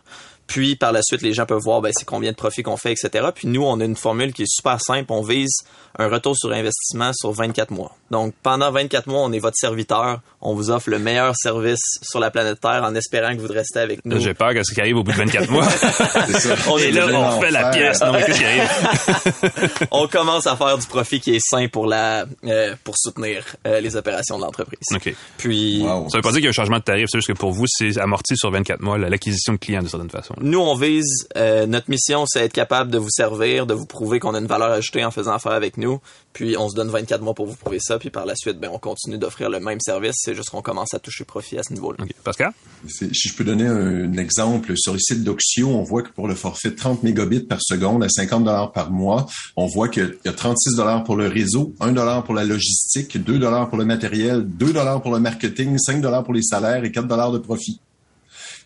[0.49, 2.93] Puis par la suite, les gens peuvent voir ben, c'est combien de profits qu'on fait,
[2.93, 3.27] etc.
[3.33, 5.05] Puis nous, on a une formule qui est super simple.
[5.13, 5.61] On vise
[5.99, 7.95] un retour sur investissement sur 24 mois.
[8.09, 10.21] Donc pendant 24 mois, on est votre serviteur.
[10.41, 13.79] On vous offre le meilleur service sur la planète Terre en espérant que vous restez
[13.79, 14.19] avec nous.
[14.19, 15.69] J'ai peur qu'est-ce qui arrive au bout de 24 mois.
[16.27, 16.55] C'est ça.
[16.69, 18.01] On est là, on fait la pièce.
[18.01, 19.87] Non, mais qu'est-ce qui arrive?
[19.91, 23.79] on commence à faire du profit qui est sain pour la euh, pour soutenir euh,
[23.79, 24.79] les opérations de l'entreprise.
[24.93, 25.13] OK.
[25.37, 26.09] Puis Wow.
[26.09, 27.51] Ça veut pas dire qu'il y a un changement de tarif, c'est juste que pour
[27.51, 30.35] vous, c'est amorti sur 24 mois, l'acquisition de clients de certaine façon.
[30.41, 34.19] nous on vise euh, notre mission c'est être capable de vous servir, de vous prouver
[34.19, 35.99] qu'on a une valeur ajoutée en faisant affaire avec nous.
[36.39, 38.69] Puis on se donne 24 mois pour vous prouver ça puis par la suite ben
[38.71, 41.73] on continue d'offrir le même service, c'est juste qu'on commence à toucher profit à ce
[41.73, 41.97] niveau-là.
[42.01, 42.13] OK.
[42.23, 42.53] Pascal?
[42.87, 46.29] Si je peux donner un, un exemple, sur les sites d'Oxio, on voit que pour
[46.29, 50.17] le forfait de 30 mégabits par seconde à 50 dollars par mois, on voit qu'il
[50.23, 53.77] y a 36 dollars pour le réseau, 1 dollar pour la logistique, 2 dollars pour
[53.77, 57.33] le matériel, 2 dollars pour le marketing, 5 dollars pour les salaires et 4 dollars
[57.33, 57.81] de profit.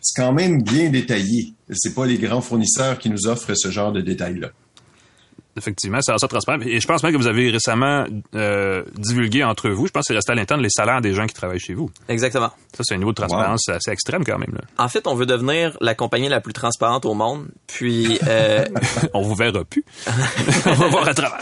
[0.00, 1.54] C'est quand même bien détaillé.
[1.72, 4.50] C'est pas les grands fournisseurs qui nous offrent ce genre de détails-là.
[5.56, 6.58] Effectivement, c'est ça transparent.
[6.62, 10.06] Et je pense même que vous avez récemment euh, divulgué entre vous, je pense que
[10.08, 11.90] c'est resté à l'interne, les salaires des gens qui travaillent chez vous.
[12.08, 12.50] Exactement.
[12.76, 14.52] Ça, c'est un niveau de transparence assez extrême quand même.
[14.54, 14.62] Là.
[14.78, 17.46] En fait, on veut devenir la compagnie la plus transparente au monde.
[17.66, 18.64] Puis euh,
[19.14, 19.84] On vous verra plus.
[20.66, 21.38] on va voir à travers.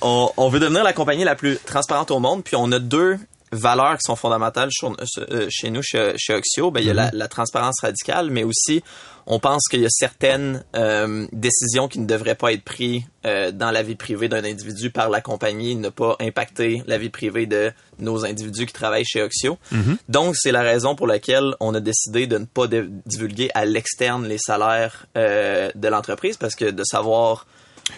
[0.00, 3.18] on, on veut devenir la compagnie la plus transparente au monde, puis on a deux
[3.52, 4.94] valeurs qui sont fondamentales sur-
[5.30, 6.70] euh, chez nous, chez, chez Oxio.
[6.70, 8.82] Ben, il y a la, la transparence radicale, mais aussi,
[9.26, 13.52] on pense qu'il y a certaines euh, décisions qui ne devraient pas être prises euh,
[13.52, 17.46] dans la vie privée d'un individu par la compagnie, ne pas impacter la vie privée
[17.46, 19.58] de nos individus qui travaillent chez Oxio.
[20.08, 22.66] Donc, c'est la raison pour laquelle on a décidé de ne pas
[23.06, 27.46] divulguer à l'externe les salaires euh, de l'entreprise, parce que de savoir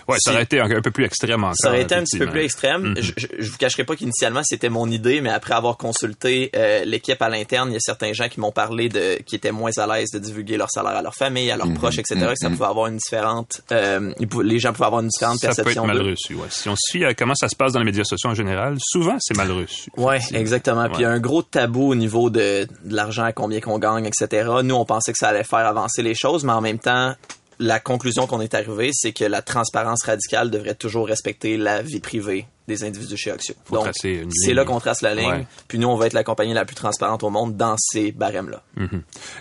[0.09, 1.55] Ouais, ça aurait été un, un peu plus extrême encore.
[1.57, 2.95] ça aurait été un petit peu plus extrême.
[2.99, 6.85] je, je, je vous cacherai pas qu'initialement c'était mon idée, mais après avoir consulté euh,
[6.85, 9.71] l'équipe à l'interne, il y a certains gens qui m'ont parlé de qui étaient moins
[9.77, 12.17] à l'aise de divulguer leur salaire à leur famille, à leurs Mhm, proches, etc.
[12.21, 12.57] mhm, que ça mhm.
[12.57, 15.87] pouvait avoir une différente, euh, les gens pouvaient avoir une différente Ça peut être perception.
[15.87, 16.49] mal reçu, ouais.
[16.51, 19.17] Si on fie à comment ça se passe dans les médias sociaux en général, souvent
[19.21, 19.91] c'est mal reçu.
[19.97, 20.85] Ouais, exactement.
[20.89, 24.05] Puis il y a un gros tabou au niveau de, de l'argent, combien qu'on gagne,
[24.07, 24.49] etc.
[24.63, 27.15] Nous, on pensait que ça allait faire avancer les choses, mais en même temps,
[27.63, 32.01] la conclusion qu'on est arrivé, c'est que la transparence radicale devrait toujours respecter la vie
[32.01, 33.55] privée des individus chez Oxio.
[33.65, 35.31] Faut Donc, c'est là qu'on trace la ligne.
[35.31, 35.47] Ouais.
[35.69, 38.63] Puis nous, on va être la compagnie la plus transparente au monde dans ces barèmes-là.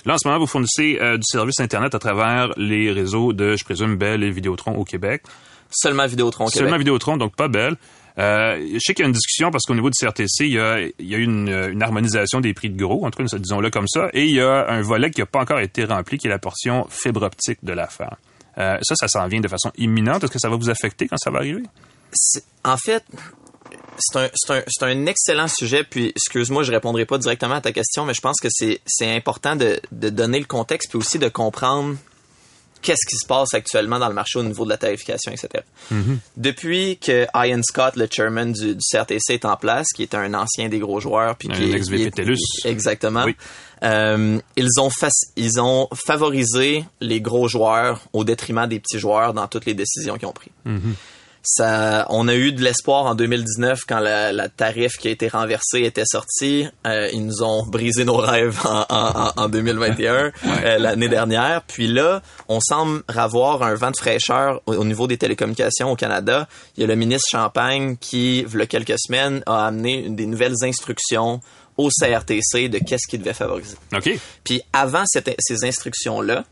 [0.06, 3.56] Là, en ce moment, vous fournissez euh, du service Internet à travers les réseaux de,
[3.56, 5.24] je présume, Bell et Vidéotron au Québec.
[5.70, 6.64] Seulement Vidéotron au Québec.
[6.64, 7.76] Seulement Vidéotron, donc pas Bell.
[8.22, 10.60] Euh, je sais qu'il y a une discussion parce qu'au niveau du CRTC, il y
[10.60, 13.88] a, il y a eu une, harmonisation des prix de gros, entre cas, disons-le comme
[13.88, 16.30] ça, et il y a un volet qui n'a pas encore été rempli, qui est
[16.30, 18.18] la portion fibre optique de l'affaire.
[18.58, 20.24] Euh, ça, ça s'en vient de façon imminente.
[20.24, 21.64] Est-ce que ça va vous affecter quand ça va arriver?
[22.64, 23.04] En fait,
[23.98, 25.84] c'est un, excellent sujet.
[25.84, 29.56] Puis, excuse-moi, je répondrai pas directement à ta question, mais je pense que c'est, important
[29.56, 31.96] de donner le contexte puis aussi de comprendre
[32.82, 35.64] qu'est-ce qui se passe actuellement dans le marché au niveau de la tarification, etc.
[36.38, 40.34] Depuis que Ian Scott, le chairman du, du CRTC, est en place, qui est un
[40.34, 42.24] ancien des gros joueurs, puis qui est- ex-VP
[42.66, 43.24] exactement.
[43.26, 43.36] Oui.
[43.84, 44.90] Euh, ils ont
[45.36, 50.18] ils ont favorisé les gros joueurs au détriment des petits joueurs dans toutes les décisions
[50.18, 50.52] qu'ils ont prises.
[51.44, 55.28] Ça, on a eu de l'espoir en 2019 quand la, la tarif qui a été
[55.28, 56.68] renversée était sortie.
[56.86, 61.64] Euh, ils nous ont brisé nos rêves en, en- en- en 2021, euh, l'année dernière.
[61.64, 65.96] Puis là, on semble avoir un vent de fraîcheur au, au niveau des télécommunications au
[65.96, 66.48] Canada.
[66.78, 70.28] Il y a le ministre Champagne qui, il y a quelques semaines, a amené des
[70.28, 71.42] nouvelles instructions
[71.78, 73.78] au CRTC de qu'est-ce qu'il devait favoriser.
[73.96, 74.12] OK.
[74.44, 76.44] Puis avant cette- ces instructions-là,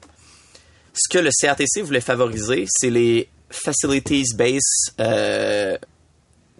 [0.95, 5.77] ce que le CRTC voulait favoriser, c'est les facilities-based euh,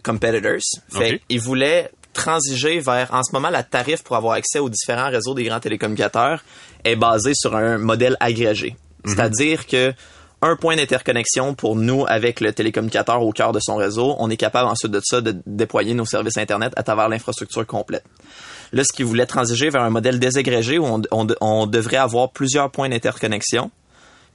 [0.04, 0.60] competitors.
[0.91, 1.21] Fait Ok.
[1.30, 5.34] il voulait transiger vers, en ce moment, la tarif pour avoir accès aux différents réseaux
[5.34, 6.43] des grands télécommunicateurs
[6.84, 8.75] est basée sur un modèle agrégé.
[9.06, 9.93] C'est-à-dire que
[10.41, 14.38] un point d'interconnexion pour nous avec le télécommunicateur au cœur de son réseau, on est
[14.38, 18.04] capable ensuite de ça de déployer nos services Internet à travers l'infrastructure complète.
[18.71, 22.32] Là, ce qui voulait transiger vers un modèle désagrégé où on, on- on devrait avoir
[22.32, 23.69] plusieurs points d'interconnexion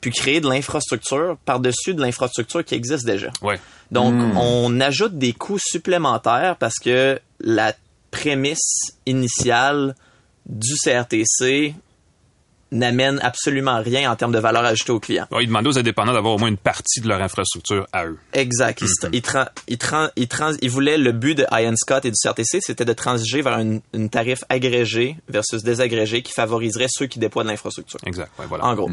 [0.01, 3.31] puis créer de l'infrastructure par-dessus de l'infrastructure qui existe déjà.
[3.43, 3.59] Ouais.
[3.91, 7.75] Donc, on ajoute des coûts supplémentaires parce que la
[8.11, 9.95] prémisse initiale
[10.47, 11.75] du CRTC
[12.75, 15.27] n'amène absolument rien en termes de valeur ajoutée aux clients.
[15.31, 18.19] Ouais, ils demandaient aux indépendants d'avoir au moins une partie de leur infrastructure à eux.
[18.35, 18.83] Exact.
[18.83, 19.11] Ils, Mhm.
[19.15, 19.79] ils, tra- ils,
[20.17, 23.59] ils ils voulaient le but de Ian Scott et du CRTC, c'était de transiger vers
[23.59, 27.99] une, une tarif agrégé versus désagrégé qui favoriserait ceux qui déploient de l'infrastructure.
[28.05, 28.31] Exact.
[28.39, 28.65] Ouais, voilà.
[28.67, 28.91] En gros,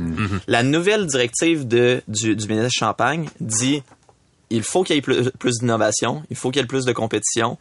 [0.47, 3.83] la nouvelle directive de, du, du ministre Champagne dit
[4.51, 6.91] il faut qu'il y ait plus, plus d'innovation, il faut qu'il y ait plus de
[6.91, 7.57] compétition.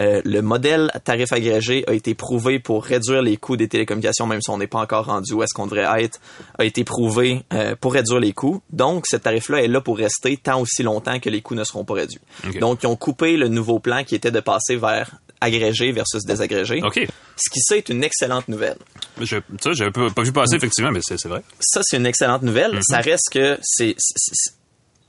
[0.00, 4.40] Euh, le modèle tarif agrégé a été prouvé pour réduire les coûts des télécommunications, même
[4.40, 6.20] si on n'est pas encore rendu où est-ce qu'on devrait être,
[6.58, 8.62] a été prouvé euh, pour réduire les coûts.
[8.70, 11.84] Donc, ce tarif-là est là pour rester tant aussi longtemps que les coûts ne seront
[11.84, 12.20] pas réduits.
[12.60, 16.80] Donc, ils ont coupé le nouveau plan qui était de passer vers agrégé versus désagrégé.
[16.82, 17.06] OK.
[17.36, 18.78] Ce qui, ça, est une excellente nouvelle.
[19.20, 21.42] Je, ça, j'avais pas, pas vu passer, effectivement, mais c'est c'est vrai.
[21.60, 22.80] ça c'est une excellente nouvelle.
[22.82, 23.94] Ça reste que c'est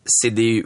[0.06, 0.64] c'est- des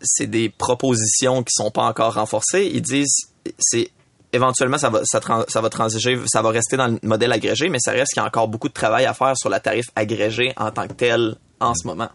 [0.00, 2.70] c'est des propositions qui sont pas encore renforcées.
[2.72, 3.90] Ils disent c'est
[4.32, 7.68] éventuellement ça va ça, tran- ça va transiger, ça va rester dans le modèle agrégé,
[7.68, 9.86] mais ça reste qu'il y a encore beaucoup de travail à faire sur la tarif
[9.96, 12.08] agrégé en tant que tel en ce moment.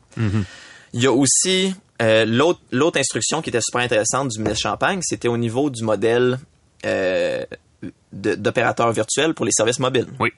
[0.93, 4.99] Il y a aussi euh, l'autre l'autre instruction qui était super intéressante du ministre Champagne,
[5.01, 6.39] c'était au niveau du modèle
[6.86, 7.43] euh,
[8.12, 10.08] d'opérateur virtuel pour les services mobiles.
[10.19, 10.32] Oui.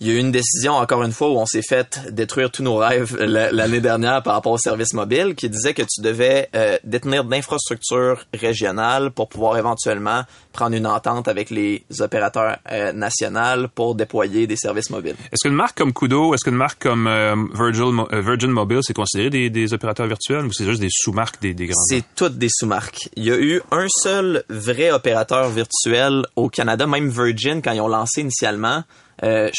[0.00, 2.62] Il y a eu une décision, encore une fois, où on s'est fait détruire tous
[2.62, 6.48] nos rêves la- l'année dernière par rapport au service mobile, qui disait que tu devais
[6.54, 12.92] euh, détenir de l'infrastructure régionale pour pouvoir éventuellement prendre une entente avec les opérateurs euh,
[12.92, 15.14] nationaux pour déployer des services mobiles.
[15.32, 18.94] Est-ce qu'une marque comme Kudo, est-ce qu'une marque comme euh, Virgil, euh, Virgin Mobile, c'est
[18.94, 22.38] considéré des, des opérateurs virtuels ou c'est juste des sous-marques des, des grands C'est toutes
[22.38, 23.08] des sous-marques.
[23.16, 27.80] Il y a eu un seul vrai opérateur virtuel au Canada, même Virgin, quand ils
[27.80, 28.82] ont lancé initialement.
[29.22, 29.50] euh,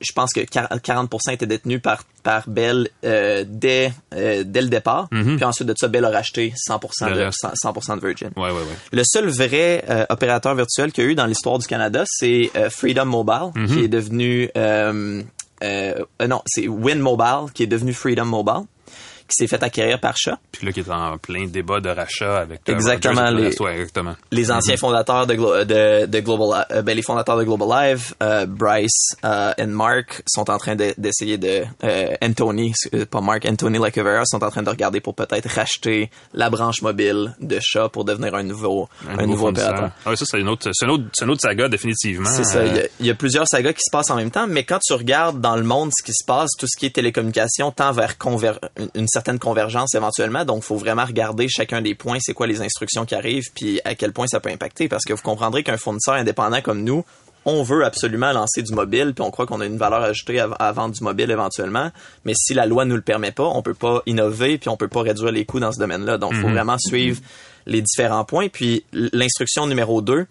[0.00, 5.08] je, pense que 40% étaient détenus par, par Bell euh, dès, euh, dès le départ.
[5.10, 7.38] Puis ensuite de ça, Bell a racheté 100%, Le de, reste.
[7.40, 8.30] 100, 100% de Virgin.
[8.36, 8.76] Ouais, ouais, ouais.
[8.92, 12.50] Le seul vrai euh, opérateur virtuel qu'il y a eu dans l'histoire du Canada, c'est
[12.70, 14.50] Freedom Mobile, qui est devenu...
[14.56, 18.64] non, c'est Win Mobile, qui est devenu Freedom Mobile,
[19.28, 20.34] qui s'est fait acquérir par Shaw.
[20.52, 23.60] Puis là, qui est en plein débat de rachat avec euh, Exactement, Rogers les-.
[23.62, 24.14] Ouais, exactement.
[24.30, 28.14] les anciens fondateurs de, Glo- de, de Global, euh, ben, les fondateurs de Global Live,
[28.22, 31.64] euh, Bryce euh, et Mark sont en train de- d'essayer de,
[32.22, 32.72] Anthony,
[33.10, 37.34] pas Mark, Anthony Lacovera sont en train de regarder pour peut-être racheter la branche mobile
[37.40, 39.70] de Shaw pour devenir un nouveau, un, nouveau, fournisseur.
[39.70, 39.90] opérateur.
[40.04, 42.28] Ah ça, c'est une autre, c'est une autre, une autre saga, définitivement.
[42.30, 42.64] C'est ça.
[42.64, 44.64] Il y, a, il y a plusieurs sagas qui se passent en même temps, mais
[44.64, 47.70] quand tu regardes dans le monde ce qui se passe, tout ce qui est télécommunication
[47.70, 48.16] tend vers
[48.78, 50.44] une, une certaine convergence éventuellement.
[50.44, 53.94] Donc, faut vraiment regarder chacun des points, c'est quoi les instructions qui arrivent, puis à
[53.94, 54.88] quel point ça peut impacter.
[54.88, 57.02] Parce que vous comprendrez qu'un fournisseur indépendant comme nous,
[57.46, 60.50] on veut absolument lancer du mobile, puis on croit qu'on a une valeur ajoutée à,
[60.58, 61.90] à vendre du mobile éventuellement.
[62.26, 64.88] Mais si la loi nous le permet pas, on peut pas innover, puis on peut
[64.88, 66.18] pas réduire les coûts dans ce domaine-là.
[66.18, 67.20] Donc, il faut vraiment suivre
[67.64, 68.48] les différents points.
[68.48, 70.26] Puis, l'instruction numéro 2,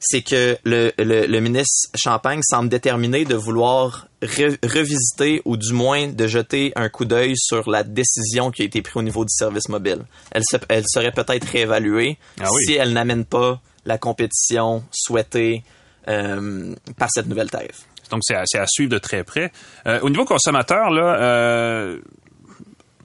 [0.00, 5.72] c'est que le, le, le ministre Champagne semble déterminé de vouloir re- revisiter ou du
[5.72, 9.24] moins de jeter un coup d'œil sur la décision qui a été prise au niveau
[9.24, 10.02] du service mobile.
[10.32, 12.64] Elle, se- elle serait peut-être réévaluée Ah oui.
[12.66, 15.62] si elle n'amène pas la compétition souhaitée
[16.08, 17.82] euh, par cette nouvelle tarif.
[18.10, 19.50] Donc, c'est à, suivre de très près.
[19.86, 21.98] Euh, au niveau consommateur, là, euh,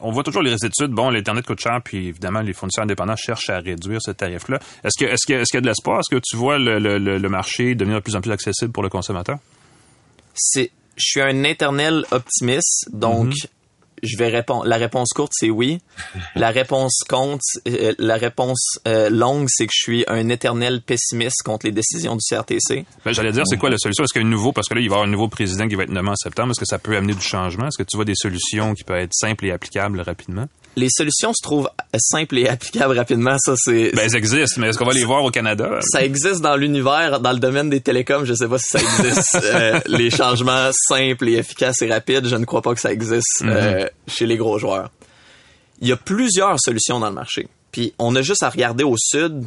[0.02, 0.92] on voit toujours les études.
[0.92, 4.60] Bon, l'Internet coûte cher, puis évidemment, les fournisseurs indépendants cherchent à réduire ce tarif-là.
[4.84, 6.00] Est-ce que, que, qu'il y a de l'espoir?
[6.00, 6.78] Est-ce que tu vois le-
[7.18, 9.38] le marché devenir de plus en plus accessible pour le consommateur?
[10.42, 13.34] c'est je suis un éternel optimiste, donc
[14.04, 14.66] je vais répondre.
[14.66, 15.80] La réponse courte, c'est oui.
[16.36, 21.44] La réponse compte, euh, la réponse euh, longue, c'est que je suis un éternel pessimiste
[21.44, 22.86] contre les décisions du CRTC.
[23.04, 24.04] Ben, J'allais dire, c'est quoi la solution?
[24.04, 25.28] Est-ce qu'il y a un nouveau, parce que là, il va y avoir un nouveau
[25.28, 26.52] président qui va être nommé en septembre.
[26.52, 27.68] Est-ce que ça peut amener du changement?
[27.68, 30.48] Est-ce que tu vois des solutions qui peuvent être simples et applicables rapidement?
[30.76, 33.38] Les solutions se trouvent simples et applicables rapidement.
[33.40, 35.80] Ça, c'est Ben, elles existent, mais est-ce qu'on va les voir au Canada?
[35.82, 38.24] ça existe dans l'univers, dans le domaine des télécoms.
[38.24, 39.38] Je sais pas si ça existe.
[39.50, 43.44] Euh, les changements simples et efficaces et rapides, je ne crois pas que ça existe
[43.44, 44.92] euh, chez les gros joueurs.
[45.82, 47.48] Il y a plusieurs solutions dans le marché.
[47.72, 49.44] Puis on a juste à regarder au sud,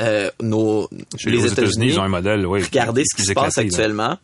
[0.00, 2.62] euh, nos Chez les États-Unis, ils ont un modèle, oui.
[2.62, 4.18] regarder ce qui se passe actuellement.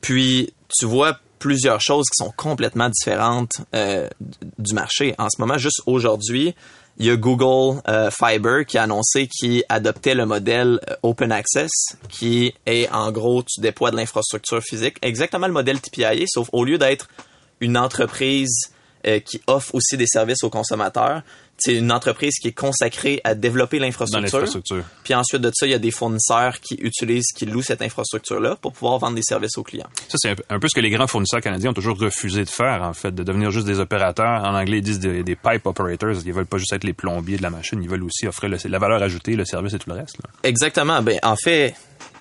[0.00, 4.08] Puis tu vois plusieurs choses qui sont complètement différentes euh,
[4.58, 5.12] du marché.
[5.18, 6.54] En ce moment, juste aujourd'hui,
[6.98, 11.32] il y a Google euh, Fiber qui a annoncé qu'il adoptait le modèle euh, Open
[11.32, 16.48] Access, qui est en gros, tu déploies de l'infrastructure physique, exactement le modèle TPIA, sauf
[16.52, 17.08] au lieu d'être
[17.60, 18.72] une entreprise
[19.24, 21.22] qui offre aussi des services aux consommateurs,
[21.64, 24.30] c'est une entreprise qui est consacrée à développer l'infrastructure.
[25.04, 28.56] Puis ensuite de ça, il y a des fournisseurs qui utilisent, qui louent cette infrastructure-là
[28.56, 29.86] pour pouvoir vendre des services aux clients.
[30.08, 32.82] Ça, c'est un peu- ce que les grands fournisseurs canadiens ont toujours refusé de faire,
[32.82, 34.42] en fait, de devenir juste des opérateurs.
[34.44, 36.10] En anglais, ils disent des, des pipe operators.
[36.24, 37.82] Ils veulent pas juste être les plombiers de la machine.
[37.82, 40.16] Ils veulent aussi offrir le- la valeur ajoutée, le service et tout le reste.
[40.22, 40.30] là.
[40.42, 41.02] Exactement.
[41.02, 41.74] Ben, en fait,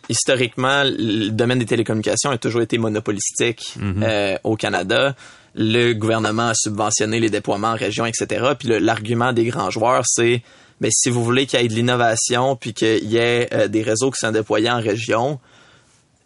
[0.09, 3.73] historiquement, le domaine des télécommunications a toujours été monopolistique
[4.03, 5.15] euh, au Canada.
[5.53, 8.53] Le gouvernement a subventionné les déploiements en région, etc.
[8.57, 10.41] Puis l'argument des grands joueurs, c'est
[10.79, 13.83] ben, si vous voulez qu'il y ait de l'innovation puis qu'il y ait euh, des
[13.83, 15.39] réseaux qui sont déployés en région,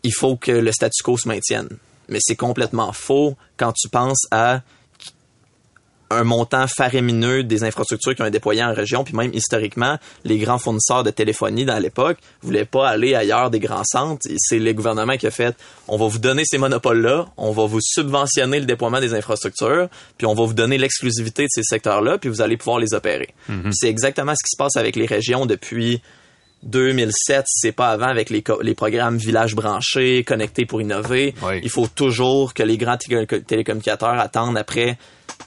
[0.03, 1.67] il faut que le statu quo se maintienne.
[2.07, 4.61] Mais c'est complètement faux quand tu penses à
[6.15, 10.38] un montant faramineux des infrastructures qui ont été déployées en région, puis même historiquement, les
[10.38, 14.28] grands fournisseurs de téléphonie dans l'époque voulaient pas aller ailleurs des grands centres.
[14.38, 15.56] C'est le gouvernement qui a fait,
[15.88, 20.25] on va vous donner ces monopoles-là, on va vous subventionner le déploiement des infrastructures, puis
[20.28, 23.34] on va vous donner l'exclusivité de ces secteurs-là, puis vous allez pouvoir les opérer.
[23.47, 26.01] Puis C'est exactement ce qui se passe avec les régions depuis
[26.63, 31.36] 2007, c'est pas avant avec les, les programmes villages branchés, connectés pour innover.
[31.43, 31.60] Oui.
[31.63, 34.97] Il faut toujours que les grands télé- télécommunicateurs attendent après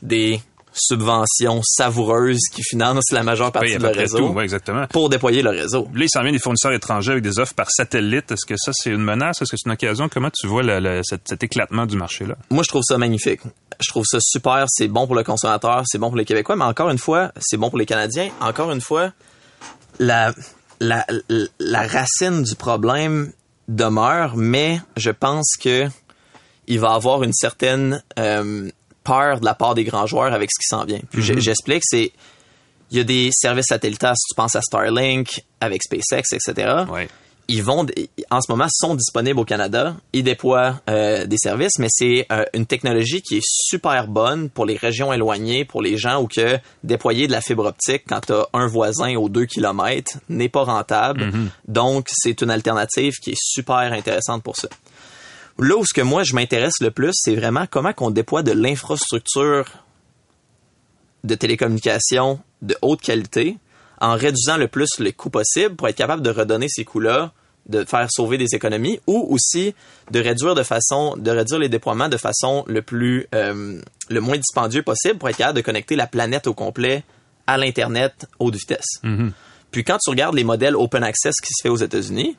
[0.03, 0.41] des
[0.79, 4.29] subventions savoureuses qui financent la majeure partie Oui, de leur réseau tout.
[4.29, 4.87] Ouais, exactement.
[4.89, 5.89] pour déployer le réseau.
[5.95, 8.31] Là, il s'en vient des fournisseurs étrangers avec des offres par satellite.
[8.33, 9.43] Est-ce que ça, c'est une menace?
[9.43, 10.09] Est-ce que c'est une occasion?
[10.09, 12.37] Comment tu vois le- le- cet, cet éclatement du marché-là?
[12.51, 13.41] Moi, je trouve ça magnifique.
[13.81, 14.65] Je trouve ça super.
[14.69, 17.57] C'est bon pour le consommateur, c'est bon pour les Québécois, mais encore une fois, c'est
[17.57, 18.31] bon pour les Canadiens.
[18.41, 19.13] Encore une fois,
[19.99, 20.33] la,
[20.81, 21.07] la,
[21.61, 23.33] la racine du problème
[23.69, 25.87] demeure, mais je pense que
[26.67, 28.69] il va avoir une certaine euh,
[29.09, 31.01] peur de la part des grands joueurs avec ce qui s'en vient.
[31.11, 32.13] Puis j'ai- j'explique, c'est
[32.91, 37.09] il y a des services satellitaires, si tu penses à Starlink, avec SpaceX, etc Ouais.
[37.51, 37.87] ils vont
[38.31, 39.95] en ce moment sont disponibles au Canada.
[40.13, 44.65] Ils déploient euh, des services, mais c'est euh, une technologie qui est super bonne pour
[44.67, 48.33] les régions éloignées, pour les gens où que déployer de la fibre optique quand tu
[48.35, 51.31] as un voisin aux deux kilomètres n'est pas rentable.
[51.67, 54.69] Donc c'est une alternative qui est super intéressante pour ça.
[55.59, 58.53] Là où ce que moi je m'intéresse le plus, c'est vraiment comment qu'on déploie de
[58.53, 59.67] l'infrastructure
[61.25, 63.59] de télécommunications de haute qualité
[64.01, 67.33] en réduisant le plus les coûts possibles pour être capable de redonner ces coûts-là,
[67.67, 69.75] de faire sauver des économies ou aussi
[70.11, 74.37] de réduire de façon, de réduire les déploiements de façon le plus, euh, le moins
[74.37, 77.05] dispendieux possible pour être capable de connecter la planète au complet
[77.47, 79.01] à l'internet haute vitesse.
[79.71, 82.37] Puis quand tu regardes les modèles open access qui se fait aux États-Unis,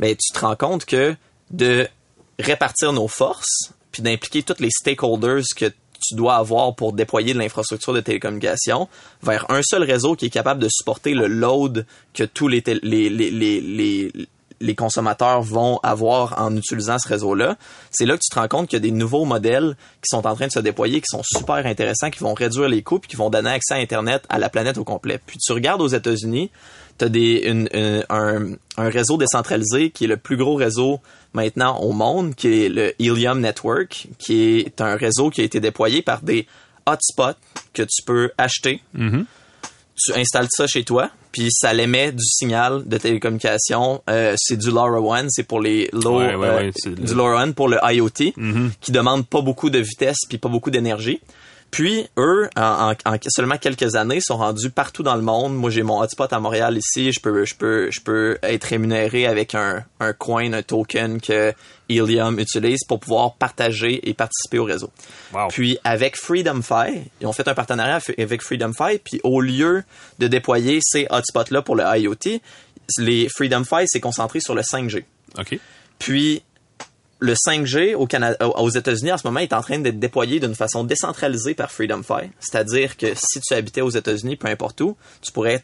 [0.00, 1.14] ben tu te rends compte que
[1.50, 1.86] de
[2.38, 7.38] répartir nos forces puis d'impliquer tous les stakeholders que tu dois avoir pour déployer de
[7.38, 8.88] l'infrastructure de télécommunication
[9.22, 13.08] vers un seul réseau qui est capable de supporter le load que tous les, les,
[13.08, 14.12] les, les,
[14.60, 17.56] les consommateurs vont avoir en utilisant ce réseau-là,
[17.90, 20.26] c'est là que tu te rends compte qu'il y a des nouveaux modèles qui sont
[20.26, 23.08] en train de se déployer, qui sont super intéressants, qui vont réduire les coûts, puis
[23.08, 25.20] qui vont donner accès à Internet à la planète au complet.
[25.24, 26.50] Puis tu regardes aux États-Unis,
[26.98, 31.00] tu as des, une- une- un, un réseau décentralisé qui est le plus gros réseau
[31.32, 35.60] maintenant au monde, qui est le Helium Network, qui est un réseau qui a été
[35.60, 36.46] déployé par des
[36.86, 37.38] hotspots
[37.72, 38.80] que tu peux acheter.
[39.96, 44.02] Tu installes ça chez toi, puis ça l'émet du signal de télécommunication.
[44.10, 47.14] Euh, c'est du LoRaWAN, c'est pour les low, Ouais, ouais, euh, ouais, c'est le- du
[47.14, 48.32] LoRaWAN pour le IoT,
[48.80, 51.20] qui demande pas beaucoup de vitesse puis pas beaucoup d'énergie.
[51.74, 55.56] Puis eux, en, en- en seulement quelques années, sont rendus partout dans le monde.
[55.56, 57.10] Moi, j'ai mon hotspot à Montréal ici.
[57.10, 61.52] Je peux, je peux, je peux être rémunéré avec un, un coin, un token que
[61.88, 64.88] Helium utilise pour pouvoir partager et participer au réseau.
[65.32, 65.48] Wow.
[65.48, 69.82] Puis avec FreedomFi, ils ont fait un partenariat avec FreedomFi, puis au lieu
[70.20, 72.40] de déployer ces hotspots-là pour le IoT,
[72.98, 75.02] les FreedomFi s'est concentré sur le 5G.
[75.40, 75.58] OK.
[75.98, 76.42] Puis
[77.24, 80.54] le 5G au Canada, aux États-Unis en ce moment est en train d'être déployé d'une
[80.54, 82.30] façon décentralisée par FreedomFi.
[82.38, 85.62] C'est-à-dire que si tu habitais aux États-Unis, peu importe où, tu pourrais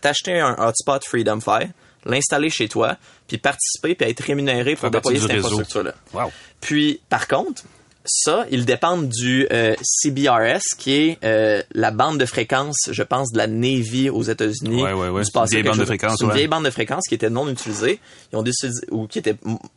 [0.00, 1.68] t'acheter un hotspot FreedomFi,
[2.06, 2.96] l'installer chez toi,
[3.28, 5.94] puis participer, puis être rémunéré pour déployer cette infrastructure-là.
[6.14, 6.32] Wow.
[6.60, 7.62] Puis, par contre,
[8.04, 13.32] ça, ils dépendent du euh, CBRS, qui est euh, la bande de fréquence, je pense,
[13.32, 14.82] de la Navy aux États-Unis.
[14.82, 15.22] Ouais, ouais, ouais.
[15.22, 16.34] du C'est une passé, bande de fréquence, une ouais.
[16.34, 18.00] vieille bande de fréquence qui était non utilisée.
[18.32, 19.36] Ils ont décidé, ou qui était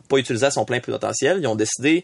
[0.09, 1.39] pas utilisée à son plein potentiel.
[1.41, 2.03] Ils ont décidé,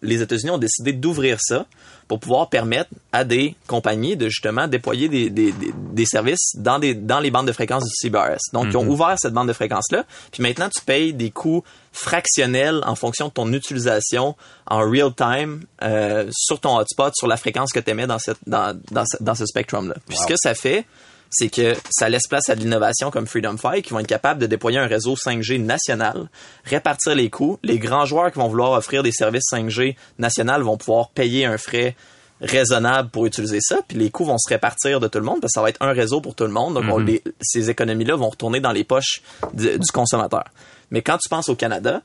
[0.00, 1.66] les États-Unis ont décidé d'ouvrir ça
[2.06, 6.78] pour pouvoir permettre à des compagnies de justement déployer des, des, des, des services dans,
[6.78, 8.52] des, dans les bandes de fréquence du CBRS.
[8.52, 10.04] Donc, ils ont ouvert cette bande de fréquence-là.
[10.30, 15.62] Puis maintenant, tu payes des coûts fractionnels en fonction de ton utilisation en real time
[15.82, 19.16] euh, sur ton hotspot, sur la fréquence que tu émets dans, cette, dans, dans, ce,
[19.22, 19.94] dans ce spectrum-là.
[20.08, 20.84] Puis ce que ça fait,
[21.30, 24.46] c'est que ça laisse place à de l'innovation comme FreedomFi qui vont être capables de
[24.46, 26.28] déployer un réseau 5G national,
[26.64, 27.58] répartir les coûts.
[27.62, 31.58] Les grands joueurs qui vont vouloir offrir des services 5G national vont pouvoir payer un
[31.58, 31.96] frais
[32.40, 35.52] raisonnable pour utiliser ça, puis les coûts vont se répartir de tout le monde, parce
[35.52, 37.06] que ça va être un réseau pour tout le monde, donc on- Mhm.
[37.06, 39.22] les- ces économies-là vont retourner dans les poches
[39.54, 40.44] du consommateur.
[40.90, 42.02] Mais quand tu penses au Canada,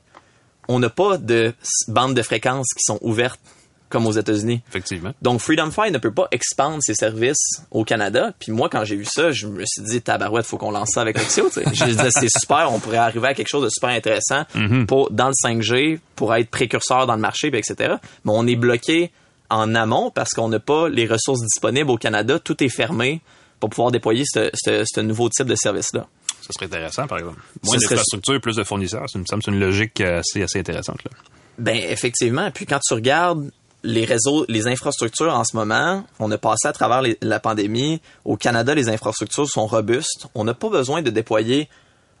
[0.68, 1.52] on n'a pas de
[1.88, 3.40] bandes de fréquences qui sont ouvertes
[3.88, 4.62] comme aux États-Unis.
[4.68, 5.12] Effectivement.
[5.20, 8.32] Donc Freedom Fi ne peut pas expandre ses services au Canada.
[8.38, 11.00] Puis moi, quand j'ai vu ça, je me suis dit tabarouette, faut qu'on lance ça
[11.00, 11.50] avec Oxio.
[11.72, 14.44] Je disais c'est super, on pourrait arriver à quelque chose de super intéressant
[14.86, 17.94] pour dans le 5G pour être précurseur dans le marché, puis etc.
[18.24, 19.10] Mais on est bloqué
[19.48, 22.38] en amont parce qu'on n'a pas les ressources disponibles au Canada.
[22.38, 23.20] Tout est fermé
[23.58, 26.06] pour pouvoir déployer ce, ce- ce nouveau type de service-là.
[26.52, 27.40] Ça serait intéressant, par exemple.
[27.64, 29.08] Moins Ce serait- d'infrastructures, plus de fournisseurs.
[29.10, 31.02] Ça me semble c'est une logique assez, assez intéressante.
[31.04, 31.10] Là.
[31.58, 32.50] Ben effectivement.
[32.50, 33.50] Puis quand tu regardes
[33.82, 38.00] les réseaux, les infrastructures en ce moment, on a passé à travers les- la pandémie.
[38.24, 40.26] Au Canada, les infrastructures sont robustes.
[40.34, 41.68] On n'a pas besoin de déployer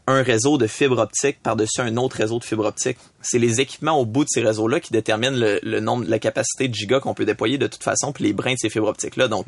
[0.06, 2.96] un réseau de fibre optique par-dessus un autre réseau de fibre optique.
[3.22, 6.66] C'est les équipements au bout de ces réseaux-là qui déterminent le, le nombre, la capacité
[6.66, 9.28] de gigas qu'on peut déployer de toute façon, puis les brins de ces fibres optiques-là.
[9.28, 9.46] Donc,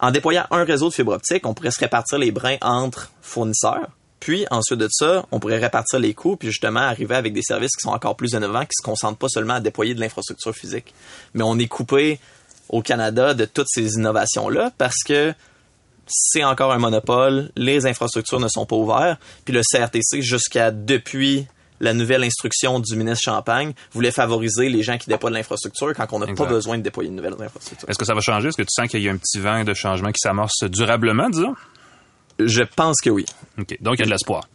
[0.00, 3.88] en déployant un réseau de fibre optique, on pourrait se répartir les brins entre fournisseurs.
[4.20, 7.76] Puis ensuite de ça, on pourrait répartir les coûts, puis justement arriver avec des services
[7.76, 10.92] qui sont encore plus innovants, qui se concentrent pas seulement à déployer de l'infrastructure physique.
[11.34, 12.18] Mais on est coupé
[12.68, 15.32] au Canada de toutes ces innovations-là parce que
[16.06, 21.46] c'est encore un monopole, les infrastructures ne sont pas ouvertes, puis le CRTC, jusqu'à depuis
[21.80, 26.06] la nouvelle instruction du ministre Champagne, voulait favoriser les gens qui déploient de l'infrastructure quand
[26.12, 27.88] on n'a pas besoin de déployer de nouvelles infrastructures.
[27.88, 28.48] Est-ce que ça va changer?
[28.48, 31.30] Est-ce que tu sens qu'il y a un petit vent de changement qui s'amorce durablement,
[31.30, 31.54] disons?
[32.38, 33.24] Je pense que oui.
[33.58, 33.76] OK.
[33.80, 34.48] Donc, il y a de l'espoir.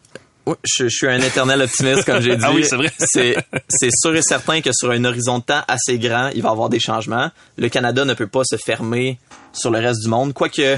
[0.46, 2.44] Oui, je, je suis un éternel optimiste, comme j'ai dit.
[2.46, 2.92] Ah oui, c'est vrai.
[3.00, 6.52] c'est, sûr et certain que sur un horizon de temps assez grand, il va y
[6.52, 7.30] avoir des changements.
[7.58, 9.20] Le Canada ne peut pas se fermer
[9.54, 10.78] sur le reste du monde, quoique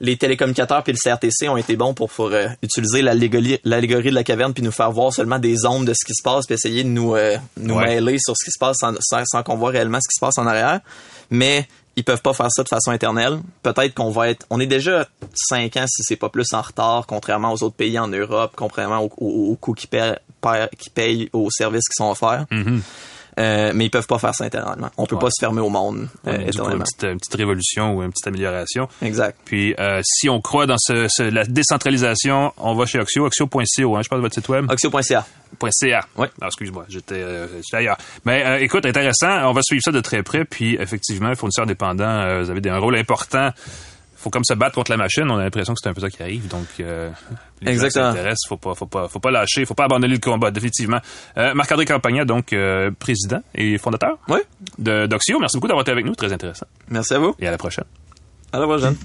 [0.00, 4.14] les télécommunicateurs puis le CRTC ont été bons pour, pour, euh, utiliser l'allégorie, l'allégorie de
[4.14, 6.54] la caverne puis nous faire voir seulement des ondes de ce qui se passe puis
[6.54, 8.00] essayer de nous, euh, nous Ouais.
[8.00, 10.20] mêler sur ce qui se passe sans, sans, sans qu'on voit réellement ce qui se
[10.20, 10.80] passe en arrière.
[11.30, 11.66] Mais
[11.98, 13.40] ils peuvent pas faire ça de façon éternelle.
[13.62, 17.06] Peut-être qu'on va être, on est déjà cinq ans si c'est pas plus en retard,
[17.06, 21.94] contrairement aux autres pays en Europe, contrairement aux, aux- coûts qui payent aux services qui
[21.96, 22.46] sont offerts.
[23.38, 24.90] Euh, mais ils peuvent pas faire ça éternellement.
[24.96, 25.20] On peut Ouais.
[25.20, 26.84] pas se fermer au monde euh, Ouais, une éternellement.
[26.84, 28.88] petite, une petite révolution ou une petite amélioration.
[29.00, 29.38] Exact.
[29.44, 33.96] Puis, euh, si on croit dans ce, ce- la décentralisation, on va chez Oxio, oxio.co,
[33.96, 34.70] hein, je pense votre site web.
[34.70, 35.24] Oxio.ca.
[35.70, 36.06] .ca.
[36.16, 36.28] Ouais.
[36.42, 37.96] Ah, excuse-moi, j'étais euh, ailleurs.
[38.24, 40.44] Mais écoute, intéressant, on va suivre ça de très près.
[40.44, 43.50] Puis, effectivement, fournisseurs dépendants, euh, vous avez un rôle important.
[44.18, 45.30] Faut comme se battre contre la machine.
[45.30, 46.48] On a l'impression que c'est un peu ça qui arrive.
[46.48, 47.08] Donc, euh,
[47.62, 48.14] les Exactement.
[48.14, 48.34] gens.
[48.48, 49.64] Faut pas, faut pas, faut pas lâcher.
[49.64, 50.98] Faut pas abandonner le combat, définitivement.
[51.36, 54.40] Euh, Marc-André Campagna, donc, euh, président et fondateur Oui.
[54.78, 55.38] de d'Oxio.
[55.38, 56.14] Merci beaucoup d'avoir été avec nous.
[56.14, 56.66] Très intéressant.
[56.88, 57.34] Merci à vous.
[57.38, 57.84] Et à la prochaine.
[58.52, 58.96] À la prochaine.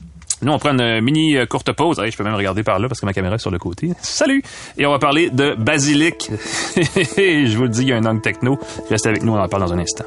[0.41, 1.99] Nous, on prend une mini euh, courte pause.
[1.99, 3.91] Allez, je peux même regarder par là parce que ma caméra est sur le côté.
[4.01, 4.43] Salut!
[4.77, 6.29] Et on va parler de basilic.
[6.75, 8.59] je vous le dis, il y a un angle techno.
[8.89, 10.05] Restez avec nous, on en parle dans un instant.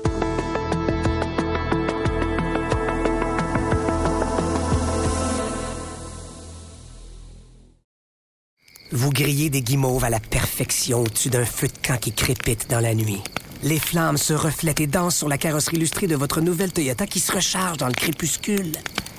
[8.97, 12.81] Vous grillez des guimauves à la perfection au-dessus d'un feu de camp qui crépite dans
[12.81, 13.21] la nuit.
[13.63, 17.21] Les flammes se reflètent et dansent sur la carrosserie illustrée de votre nouvelle Toyota qui
[17.21, 18.73] se recharge dans le crépuscule.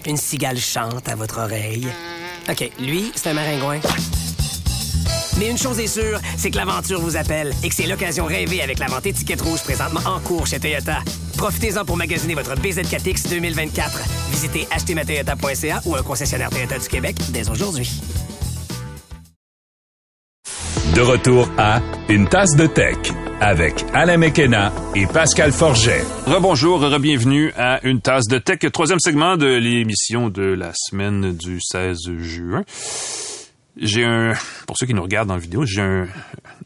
[0.08, 1.86] Une cigale chante à votre oreille.
[2.50, 3.80] OK, lui, c'est un maringouin.
[5.38, 8.64] Mais une chose est sûre, c'est que l'aventure vous appelle et que c'est l'occasion rêvée
[8.64, 11.04] avec la vente étiquette rouge présentement en cours chez Toyota.
[11.38, 14.00] Profitez-en pour magasiner votre BZ4X 2024.
[14.32, 18.02] Visitez achetermatoyota.ca ou un concessionnaire Toyota du Québec dès aujourd'hui.
[20.98, 21.80] De retour à
[22.10, 22.98] Une tasse de tech
[23.40, 26.02] avec Alain Mekena et Pascal Forget.
[26.26, 31.60] Rebonjour, re-bienvenue à Une tasse de tech, troisième segment de l'émission de la semaine du
[31.62, 32.64] 16 juin.
[33.80, 34.34] J'ai un,
[34.66, 36.08] pour ceux qui nous regardent en vidéo, j'ai un,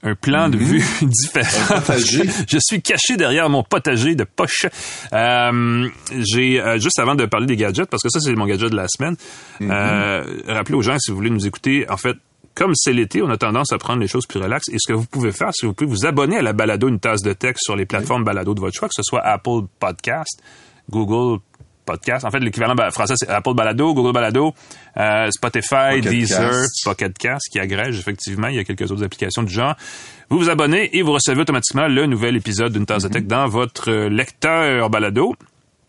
[0.01, 1.81] un plan de vue différent.
[2.47, 4.65] Je suis caché derrière mon potager de poche.
[5.11, 8.71] Euh, j'ai euh, juste avant de parler des gadgets, parce que ça c'est mon gadget
[8.71, 9.17] de la semaine.
[9.59, 12.15] euh, rappelez aux gens si vous voulez nous écouter, en fait.
[12.55, 14.69] Comme c'est l'été, on a tendance à prendre les choses plus relaxes.
[14.69, 16.87] Et ce que vous pouvez faire, c'est que vous pouvez vous abonner à la balado
[16.87, 19.61] Une tasse de texte sur les plateformes balado de votre choix, que ce soit Apple
[19.79, 20.41] Podcast,
[20.89, 21.39] Google
[21.85, 22.25] Podcast.
[22.25, 24.53] En fait, l'équivalent français, c'est Apple Balado, Google Balado,
[24.97, 26.83] euh, Spotify, Pocket Deezer, Cast.
[26.83, 28.47] Pocket Cast, qui agrège effectivement.
[28.47, 29.75] Il y a quelques autres applications du genre.
[30.29, 33.47] Vous vous abonnez et vous recevez automatiquement le nouvel épisode d'une tasse de tech dans
[33.47, 35.35] votre euh, lecteur balado.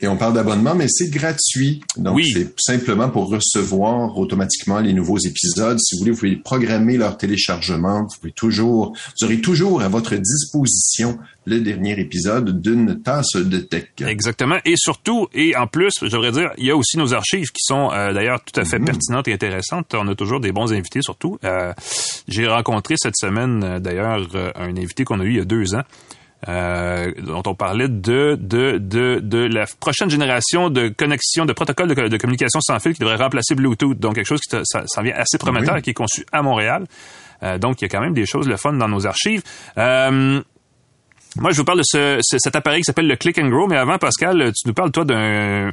[0.04, 1.80] Et on parle d'abonnement, mais c'est gratuit.
[1.96, 2.24] Donc, Oui.
[2.34, 5.78] c'est simplement pour recevoir automatiquement les nouveaux épisodes.
[5.80, 8.02] Si vous voulez, vous pouvez programmer leur téléchargement.
[8.02, 13.58] Vous pouvez toujours, vous aurez toujours à votre disposition le dernier épisode d'une tasse de
[13.58, 13.84] tech.
[14.00, 14.58] Exactement.
[14.64, 17.62] Et surtout, et en plus, je devrais dire, il y a aussi nos archives qui
[17.62, 19.94] sont euh, d'ailleurs tout à fait pertinentes et intéressantes.
[19.94, 21.38] On a toujours des bons invités, surtout.
[21.44, 21.72] Euh,
[22.26, 24.26] J'ai rencontré cette semaine, euh, d'ailleurs,
[24.56, 25.82] un invité qu'on a eu il y a deux ans.
[26.48, 31.88] Euh, dont on parlait de, de, de, de la prochaine génération de connexion, de protocole
[31.88, 33.98] de, communication sans fil qui devrait remplacer Bluetooth.
[33.98, 36.84] Donc, quelque chose qui ça, vient assez prometteur et qui est conçu à Montréal.
[37.42, 39.42] Euh, donc, il y a quand même des choses le fun dans nos archives.
[39.78, 40.40] Euh,
[41.36, 43.76] moi, je vous parle de ce, cet appareil qui s'appelle le Click and Grow, mais
[43.76, 45.72] avant, Pascal, tu nous parles, toi, d'un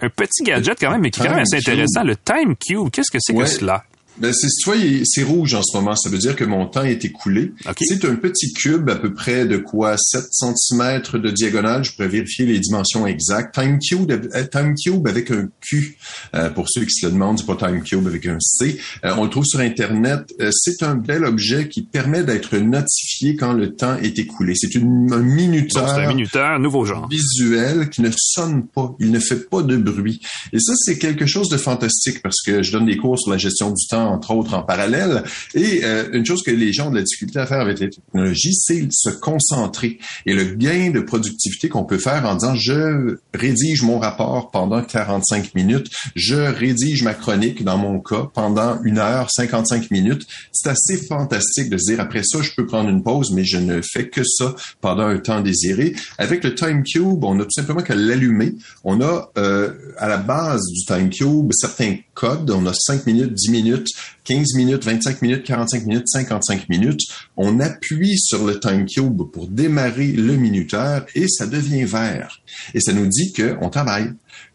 [0.00, 2.90] un petit gadget quand même, mais qui est quand même assez intéressant, le Time Cube.
[2.90, 3.84] Qu'est-ce que c'est que cela?
[4.18, 5.94] Ben c'est tu vois, c'est rouge en ce moment.
[5.94, 7.52] Ça veut dire que mon temps est écoulé.
[7.80, 9.96] C'est un petit cube à peu près de quoi?
[9.98, 11.84] 7 cm de diagonale.
[11.84, 13.54] Je pourrais vérifier les dimensions exactes.
[13.54, 15.98] Time Cube, euh, Time Cube avec un Q.
[16.34, 18.78] Euh, pour ceux qui se le demandent, c'est pas Time Cube avec un C.
[19.04, 20.32] Euh, on le trouve sur Internet.
[20.50, 24.54] c'est un bel objet qui permet d'être notifié quand le temps est écoulé.
[24.56, 24.80] C'est un
[25.18, 25.88] minuteur.
[25.88, 27.08] C'est un minuteur, nouveau genre.
[27.08, 28.94] Visuel qui ne sonne pas.
[28.98, 30.20] Il ne fait pas de bruit.
[30.52, 33.38] Et ça, c'est quelque chose de fantastique parce que je donne des cours sur la
[33.38, 35.22] gestion du temps entre autres en parallèle.
[35.54, 37.90] Et euh, une chose que les gens ont de la difficulté à faire avec les
[37.90, 39.98] technologies, c'est se concentrer.
[40.24, 44.82] Et le gain de productivité qu'on peut faire en disant je rédige mon rapport pendant
[44.82, 50.70] 45 minutes, je rédige ma chronique dans mon cas pendant une heure 55 minutes, c'est
[50.70, 53.80] assez fantastique de se dire après ça je peux prendre une pause, mais je ne
[53.82, 55.94] fais que ça pendant un temps désiré.
[56.18, 58.54] Avec le Time Cube, on a tout simplement qu'à l'allumer.
[58.84, 62.50] On a euh, à la base du Time Cube certains codes.
[62.50, 63.88] On a 5 minutes, 10 minutes,
[64.24, 67.00] 15 minutes, 25 minutes, 45 minutes, 55 minutes.
[67.36, 72.40] On appuie sur le time cube pour démarrer le minuteur et ça devient vert.
[72.74, 74.12] Et ça nous dit qu'on travaille.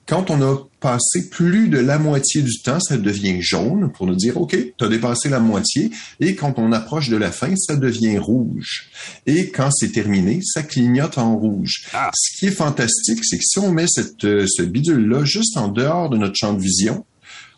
[0.08, 4.16] Quand on a passé plus de la moitié du temps, ça devient jaune pour nous
[4.16, 5.92] dire, OK, tu as dépassé la moitié.
[6.20, 8.90] Et quand on approche de la fin, ça devient rouge.
[9.26, 11.86] Et quand c'est terminé, ça clignote en rouge.
[11.94, 12.12] Ah.
[12.14, 15.70] Ce qui est fantastique, c'est que si on met cette, euh, ce bidule-là juste en
[15.70, 17.06] dehors de notre champ de vision,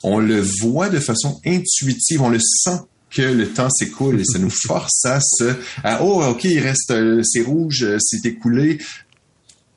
[0.03, 2.79] on le voit de façon intuitive, on le sent
[3.09, 5.53] que le temps s'écoule et ça nous force à se
[6.01, 8.79] oh ok il reste euh, c'est rouge euh, c'est écoulé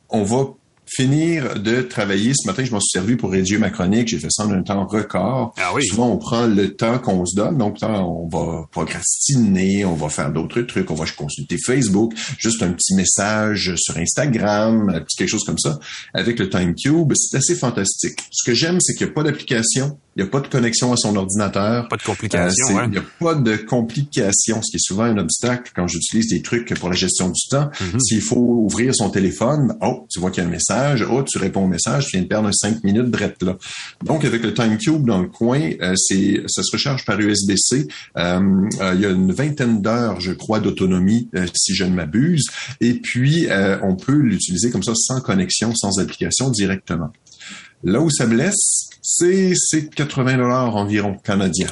[0.08, 0.46] on va
[0.86, 2.32] finir de travailler.
[2.34, 4.08] Ce matin, je m'en suis servi pour rédiger ma chronique.
[4.08, 5.52] J'ai fait ça en un temps record.
[5.58, 5.84] Ah oui.
[5.86, 7.58] Souvent, on prend le temps qu'on se donne.
[7.58, 12.72] Donc, on va procrastiner, on va faire d'autres trucs, on va consulter Facebook, juste un
[12.72, 15.78] petit message sur Instagram, quelque chose comme ça.
[16.14, 18.20] Avec le Time Cube, c'est assez fantastique.
[18.30, 19.98] Ce que j'aime, c'est qu'il n'y a pas d'application.
[20.16, 21.88] Il n'y a pas de connexion à son ordinateur.
[21.88, 22.78] Pas de complications.
[22.78, 26.28] Euh, il n'y a pas de complications, ce qui est souvent un obstacle quand j'utilise
[26.28, 27.68] des trucs pour la gestion du temps.
[27.68, 28.00] Mm-hmm.
[28.00, 31.36] S'il faut ouvrir son téléphone, oh, tu vois qu'il y a un message, oh, tu
[31.36, 33.56] réponds au message, tu viens de perdre cinq minutes de là.
[34.04, 37.86] Donc, avec le Time Cube dans le coin, euh, c'est ça se recharge par USB-C.
[38.16, 42.46] Euh, il y a une vingtaine d'heures, je crois, d'autonomie, si je ne m'abuse.
[42.80, 43.48] Et puis,
[43.82, 47.10] on peut l'utiliser comme ça, sans connexion, sans application, directement.
[47.84, 51.68] Là où ça blesse, c'est 80 dollars environ canadiens.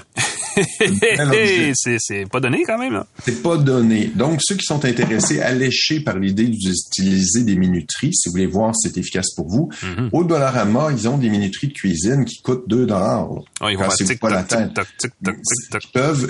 [1.74, 3.02] c'est pas donné quand même.
[3.24, 4.06] C'est pas donné.
[4.14, 8.74] Donc, ceux qui sont intéressés, alléchés par l'idée d'utiliser des minuteries, si vous voulez voir
[8.74, 10.10] si c'est efficace pour vous, mm-hmm.
[10.12, 13.30] au Dollarama, ils ont des minuteries de cuisine qui coûtent 2 dollars.
[13.30, 13.88] Oh, ils vont
[14.20, 14.70] pas la tête.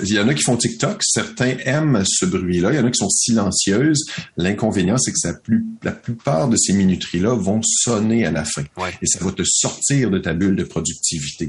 [0.03, 1.03] il y en a qui font TikTok.
[1.03, 2.71] Certains aiment ce bruit-là.
[2.71, 4.05] Il y en a qui sont silencieuses.
[4.37, 8.63] L'inconvénient, c'est que ça, plus, la plupart de ces minuteries-là vont sonner à la fin.
[9.01, 10.63] Et ça va te sortir de ta bulle de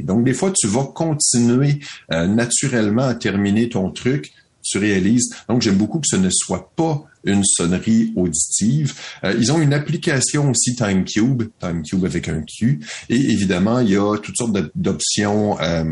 [0.04, 1.80] Donc, des fois, tu vas continuer
[2.12, 4.32] euh, naturellement à terminer ton truc,
[4.62, 5.34] tu réalises.
[5.48, 8.94] Donc, j'aime beaucoup que ce ne soit pas une sonnerie auditive.
[9.24, 12.80] Euh, ils ont une application aussi TimeCube, TimeCube avec un Q.
[13.10, 15.84] Et évidemment, il y a toutes sortes d'options euh,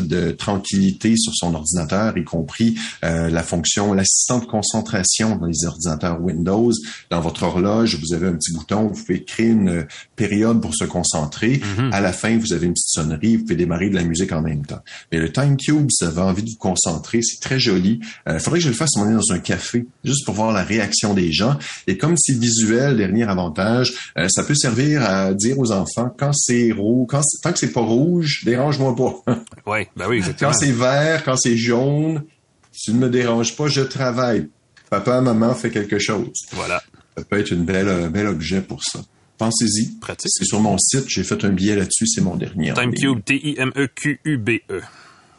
[0.00, 5.64] de tranquillité sur son ordinateur, y compris euh, la fonction l'assistant de concentration dans les
[5.64, 6.72] ordinateurs Windows.
[7.10, 9.86] Dans votre horloge, vous avez un petit bouton, vous pouvez créer une
[10.16, 11.58] période pour se concentrer.
[11.58, 11.92] Mm-hmm.
[11.92, 14.42] À la fin, vous avez une petite sonnerie, vous pouvez démarrer de la musique en
[14.42, 14.80] même temps.
[15.12, 18.00] Mais le TimeCube, ça va envie de vous concentrer, c'est très joli.
[18.28, 20.62] Il faudrait que je le fasse on est dans un café, juste pour voir la
[20.62, 21.56] réaction réaction des gens.
[21.86, 26.32] Et comme c'est visuel, dernier avantage, euh, ça peut servir à dire aux enfants quand
[26.32, 29.22] c'est rouge, quand tant que c'est pas rouge, dérange-moi pas.
[29.66, 32.24] oui, ben oui, Quand c'est vert, quand c'est jaune,
[32.72, 34.48] tu ne me déranges pas, je travaille.
[34.88, 36.30] Papa, maman fait quelque chose.
[36.52, 36.82] Voilà.
[37.16, 39.00] Ça peut être une belle, un bel objet pour ça.
[39.38, 39.98] Pensez-y.
[40.00, 40.30] Pratique.
[40.34, 42.74] C'est sur mon site, j'ai fait un billet là-dessus, c'est mon dernier.
[42.74, 44.80] Timecube, T-I-M-E-Q-U-B-E.
[44.80, 44.82] -E.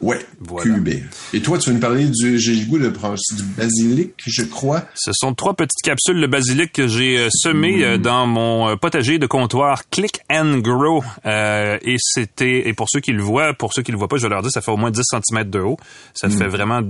[0.02, 0.74] Ouais, voilà.
[1.32, 4.82] Et toi, tu veux nous parler du, j'ai le goût de du basilic, je crois?
[4.96, 8.02] Ce sont trois petites capsules de basilic que j'ai euh, semées euh, mm.
[8.02, 11.04] dans mon euh, potager de comptoir Click and Grow.
[11.24, 14.22] et c'était, et pour ceux qui le voient, pour ceux qui le voient pas, je
[14.22, 15.76] vais leur dire, ça fait au moins 10 cm de haut.
[16.14, 16.32] Ça mm.
[16.32, 16.80] fait vraiment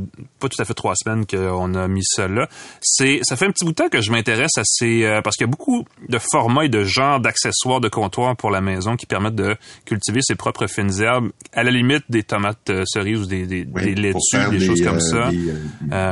[0.41, 2.49] pas tout à fait trois semaines qu'on a mis ça là.
[2.81, 5.47] C'est, ça fait un petit bout de temps que je m'intéresse à ces, parce qu'il
[5.47, 9.05] y a beaucoup de formats et de genres d'accessoires de comptoir pour la maison qui
[9.05, 9.55] permettent de
[9.85, 12.71] cultiver ses propres fines herbes, à la limite des tomates
[13.03, 14.19] cerises ou des, des, des laitues,
[14.51, 15.31] des, choses comme ça.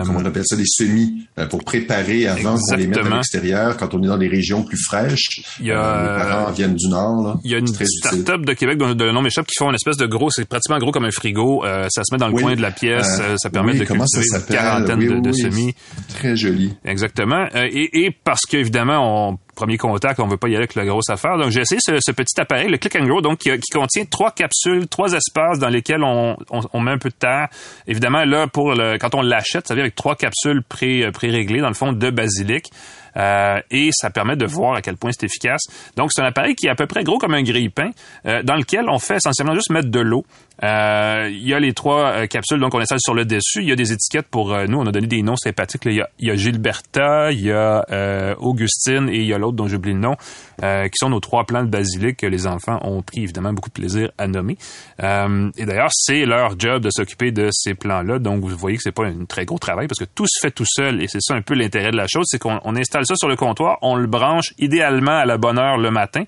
[0.04, 3.94] comment on appelle ça, des semis pour préparer avant qu'on les mette à l'extérieur quand
[3.94, 5.42] on est dans des régions plus fraîches.
[5.60, 7.22] Il y a, les parents viennent du Nord.
[7.22, 7.36] Là.
[7.44, 9.96] Il y a une start-up de Québec dont le nom m'échappe qui font une espèce
[9.96, 11.64] de gros, c'est pratiquement gros comme un frigo.
[11.88, 13.20] ça se met dans le coin de la pièce.
[13.36, 15.74] ça permet de cultiver une quarantaine de, semis.
[16.08, 16.74] Très joli.
[16.84, 17.46] Exactement.
[17.54, 21.10] et, et parce qu'évidemment, on premier contact, on veut pas y aller avec la grosse
[21.10, 21.36] affaire.
[21.36, 24.88] Donc, j'ai essayé ce, petit appareil, le Click and Grow, donc qui, contient trois capsules,
[24.88, 26.36] trois espaces dans lesquels on,
[26.80, 27.48] met un peu de terre.
[27.86, 31.68] Évidemment, là, pour quand on l'achète, ça vient avec trois capsules pré, euh, pré-réglées, dans
[31.68, 32.70] le fond, de basilic.
[33.16, 35.62] Euh, et ça permet de voir à quel point c'est efficace.
[35.96, 37.90] Donc, c'est un appareil qui est à peu près gros comme un grille-pain,
[38.26, 40.24] euh, dans lequel on fait essentiellement juste mettre de l'eau.
[40.62, 43.62] Euh, il y a les trois capsules, donc on installe sur le dessus.
[43.62, 44.78] Il y a des étiquettes pour nous.
[44.78, 45.82] On a donné des noms sympathiques.
[45.86, 49.94] Il, y a, Gilberta, il y a Augustine et il y a l'autre dont j'oublie
[49.94, 50.16] le nom,
[50.60, 53.74] qui sont nos trois plants de basilic que les enfants ont pris évidemment beaucoup de
[53.74, 54.58] plaisir à nommer.
[54.98, 58.18] et d'ailleurs, c'est leur job de s'occuper de ces plants-là.
[58.18, 60.50] Donc, vous voyez que c'est pas un très gros travail parce que tout se fait
[60.50, 61.02] tout seul.
[61.02, 63.36] Et c'est ça un peu l'intérêt de la chose, c'est qu'on installe ça sur le
[63.36, 66.24] comptoir, on le branche idéalement à la bonne heure le matin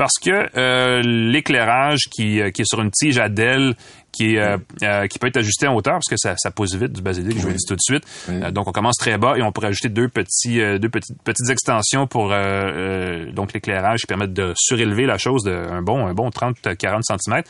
[0.00, 3.74] parce que euh, l'éclairage qui, euh, qui, est sur une tige à DEL
[4.12, 4.56] qui, euh,
[5.08, 7.42] qui peut être ajusté en hauteur parce que ça, ça pousse vite du basilic, je
[7.42, 8.02] vous le dis tout de suite.
[8.50, 12.06] donc on commence très bas et on pourrait ajouter deux petits deux petites petites extensions
[12.06, 12.30] pour
[13.34, 17.02] donc l'éclairage qui permettent de surélever la chose de un bon un bon 30 40
[17.04, 17.42] cm.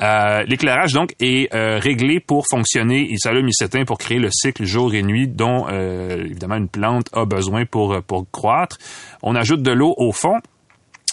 [0.00, 3.06] Euh, l'éclairage, donc, est euh, réglé pour fonctionner.
[3.10, 6.68] Il s'allume, il s'éteint pour créer le cycle jour et nuit dont, euh, évidemment, une
[6.68, 8.78] plante a besoin pour, pour croître.
[9.22, 10.38] On ajoute de l'eau au fond.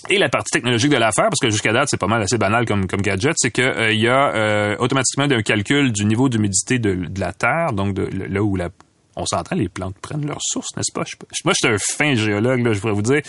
[0.10, 2.66] Et la partie technologique de l'affaire, parce que jusqu'à date, c'est pas mal assez banal
[2.66, 6.96] comme, comme gadget, c'est qu'il il y a automatiquement un calcul du niveau d'humidité de,
[6.96, 8.70] de, la terre, donc de, là où la,
[9.18, 11.04] on s'entend, les plantes prennent leur source, n'est-ce pas?
[11.44, 13.22] moi, je suis un fin géologue, là, je pourrais vous dire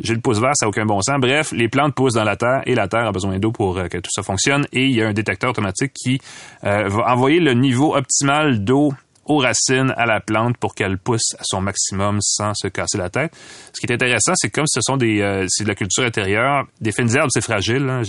[0.00, 1.16] j'ai le pouce vert, ça n'a aucun bon sens.
[1.20, 3.88] Bref, les plantes poussent dans la terre et la terre a besoin d'eau pour euh,
[3.88, 4.66] que tout ça fonctionne.
[4.72, 6.20] Et il y a un détecteur automatique qui
[6.64, 8.92] euh, va envoyer le niveau optimal d'eau
[9.26, 13.10] aux racines à la plante pour qu'elle pousse à son maximum sans se casser la
[13.10, 13.36] tête.
[13.74, 16.64] Ce qui est intéressant, c'est comme ce sont des euh, c'est de la culture intérieure,
[16.80, 17.90] des fines herbes, c'est fragile.
[17.90, 18.02] Hein,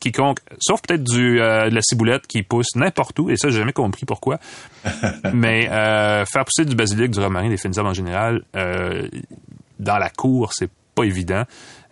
[0.00, 3.74] quiconque, sauf peut-être du de la ciboulette qui pousse n'importe où, et ça j'ai jamais
[3.74, 4.38] compris pourquoi.
[5.34, 10.52] Mais faire pousser du basilic, du romarin, des fines herbes en général, dans la cour,
[10.54, 11.44] c'est pas évident.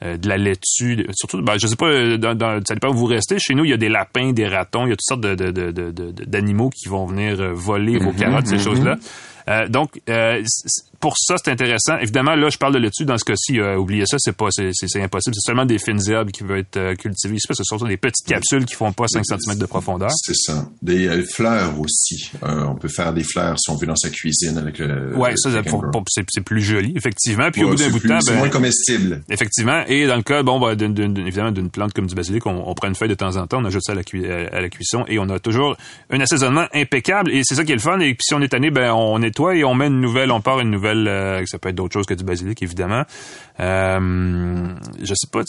[0.03, 2.94] Euh, de la laitue, surtout, ben, je sais pas, euh, dans, dans, ça dépend où
[2.94, 3.38] vous restez.
[3.38, 6.64] Chez nous, il y a des lapins, des ratons, il y a toutes sortes d'animaux
[6.64, 8.62] de, de, qui vont venir euh, voler vos mhm, carottes, ces mhm.
[8.62, 8.96] choses-là.
[9.49, 10.43] Euh, donc, euh,
[11.01, 11.99] pour ça, c'est intéressant.
[11.99, 13.05] Évidemment, là, je parle de laitue.
[13.05, 14.70] Dans ce cas-ci, euh, oubliez ça, c'est pas, c'est,
[15.03, 15.34] impossible.
[15.34, 17.36] C'est seulement des fines herbes qui veulent être euh, cultivées.
[17.40, 20.11] C'est ce sont des petites capsules qui font pas 5 cm de profondeur.
[20.14, 20.64] C'est ça.
[20.80, 22.30] Des fleurs aussi.
[22.43, 25.16] on peut faire des fleurs si on veut dans sa cuisine avec le.
[25.16, 27.51] Ouais, ça, c'est, plus joli, effectivement.
[27.51, 29.22] Puis au bout d'un bout de temps, c'est ben, moins comestible.
[29.28, 29.82] Effectivement.
[29.88, 30.78] Et dans le cas, bon, ben,
[31.26, 33.64] évidemment, d'une plante comme du basilic, on, prend une feuille de temps en temps, on
[33.64, 34.03] ajoute ça à la,
[34.53, 35.76] à la cuisson et on a toujours
[36.11, 37.32] un assaisonnement impeccable.
[37.32, 37.99] Et c'est ça qui est le fun.
[37.99, 40.30] Et puis si on est tanné, ben, on est toi et on met une nouvelle,
[40.30, 43.03] on part une nouvelle, euh, ça peut être d'autres choses que du basilic, évidemment.
[43.61, 44.68] Euh,
[45.03, 45.43] je sais pas,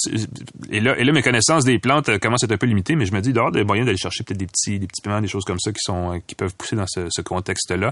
[0.70, 2.96] et là, et là, mes connaissances des plantes euh, commencent à être un peu limitées,
[2.96, 5.22] mais je me dis, d'ailleurs, des moyens d'aller chercher peut-être des petits, des petits piments,
[5.22, 7.92] des choses comme ça qui sont, euh, qui peuvent pousser dans ce, ce contexte-là.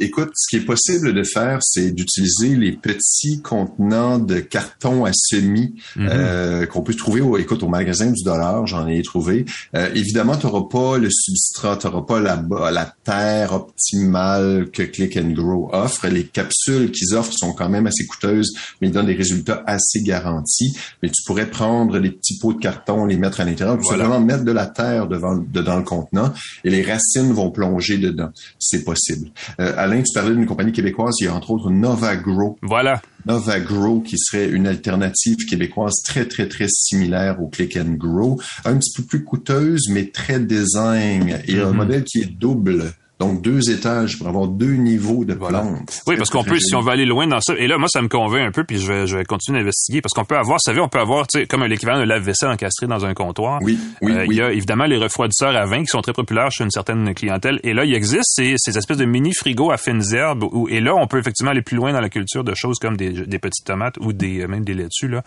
[0.00, 5.12] Écoute, ce qui est possible de faire, c'est d'utiliser les petits contenants de carton à
[5.12, 6.08] semis mm-hmm.
[6.08, 9.44] euh, qu'on peut trouver au, écoute, au magasin du dollar, j'en ai trouvé.
[9.74, 14.82] Euh, évidemment, tu n'auras pas le substrat, tu n'auras pas la, la terre optimale que
[14.82, 16.06] Click and Grow offre.
[16.08, 20.02] Les capsules qu'ils offrent sont quand même assez coûteuses, mais ils donnent des résultats assez
[20.02, 20.76] garantis.
[21.02, 24.04] Mais tu pourrais prendre les petits pots de carton, les mettre à l'intérieur, voilà.
[24.04, 26.32] simplement mettre de la terre devant, dedans le contenant
[26.64, 28.30] et les racines vont plonger dedans.
[28.58, 29.30] C'est possible.
[29.60, 32.58] Euh, Alain, tu parlais d'une compagnie québécoise, il y a entre autres Nova Grow.
[32.62, 33.00] Voilà.
[33.26, 38.40] Nova Grow qui serait une alternative québécoise très très très similaire au Click and Grow,
[38.64, 41.72] un petit peu plus coûteuse mais très design et un mm-hmm.
[41.72, 42.92] modèle qui est double.
[43.18, 46.02] Donc, deux étages pour avoir deux niveaux de plantes.
[46.06, 48.00] Oui, parce qu'on peut, si on veut aller loin dans ça, et là, moi, ça
[48.00, 50.58] me convainc un peu, puis je vais, je vais continuer d'investiguer, parce qu'on peut avoir,
[50.58, 53.58] vous savez, on peut avoir, tu sais, comme l'équivalent de lave-vaisselle encastré dans un comptoir.
[53.62, 56.50] Oui, oui, euh, Il y a évidemment les refroidisseurs à vin qui sont très populaires
[56.52, 57.58] chez une certaine clientèle.
[57.64, 60.94] Et là, il existe ces, ces espèces de mini-frigos à fines herbes, où, et là,
[60.94, 63.66] on peut effectivement aller plus loin dans la culture de choses comme des, des petites
[63.66, 65.22] tomates ou des, même des laitues, là,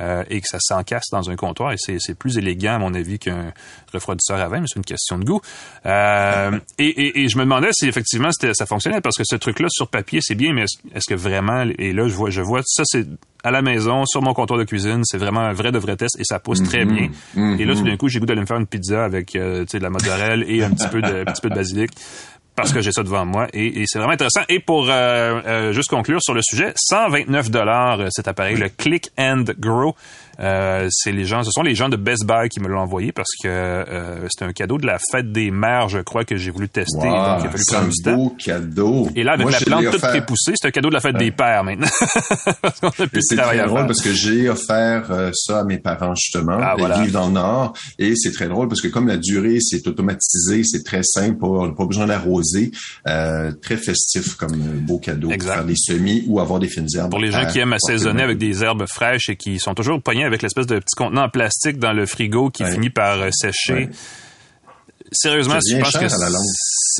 [0.00, 3.18] euh, et que ça s'encasse dans un comptoir, et c'est plus élégant, à mon avis,
[3.18, 3.52] qu'un
[3.92, 5.40] refroidisseur à vin, mais c'est une question de goût.
[5.84, 9.68] Euh, et, et, et je me demandais si effectivement ça fonctionnait parce que ce truc-là
[9.70, 12.82] sur papier c'est bien, mais est-ce que vraiment et là je vois je vois ça
[12.84, 13.06] c'est
[13.44, 16.18] à la maison sur mon comptoir de cuisine c'est vraiment un vrai de vrai test
[16.18, 17.10] et ça pousse très mm-hmm.
[17.34, 17.58] bien.
[17.58, 19.72] Et là tout d'un coup j'ai goût d'aller me faire une pizza avec euh, tu
[19.72, 21.90] sais de la mozzarella et un petit peu de un petit peu de basilic
[22.56, 24.40] parce que j'ai ça devant moi et, c'est vraiment intéressant.
[24.48, 24.86] Et pour
[25.72, 29.94] juste conclure sur le sujet, 129 dollars cet appareil, le Click and Grow.
[30.40, 33.12] Euh, c'est les gens, ce sont les gens de Best Buy qui me l'ont envoyé
[33.12, 36.50] parce que euh, c'était un cadeau de la fête des mères, je crois que j'ai
[36.50, 37.06] voulu tester.
[37.08, 38.16] donc il a fallu prendre du temps.
[38.16, 39.08] beau cadeau.
[39.16, 41.64] Et là, avec la plante toute prépoussée, c'est un cadeau de la fête des pères
[41.64, 41.86] maintenant.
[43.20, 46.58] c'est très drôle parce que j'ai offert euh, ça à mes parents justement.
[46.60, 49.58] Ah, Ils vivent dans le Nord et c'est très drôle parce que comme la durée
[49.60, 52.70] c'est automatisé, c'est très simple, on n'a pas besoin d'arroser.
[53.06, 57.10] Euh, très festif comme beau cadeau pour faire des semis ou avoir des fines herbes.
[57.10, 60.42] Pour les gens qui aiment assaisonner avec des herbes fraîches et qui sont toujours avec
[60.42, 63.88] l'espèce de petit contenant en plastique dans le frigo qui finit par euh, sécher.
[65.12, 66.06] Sérieusement, je pense que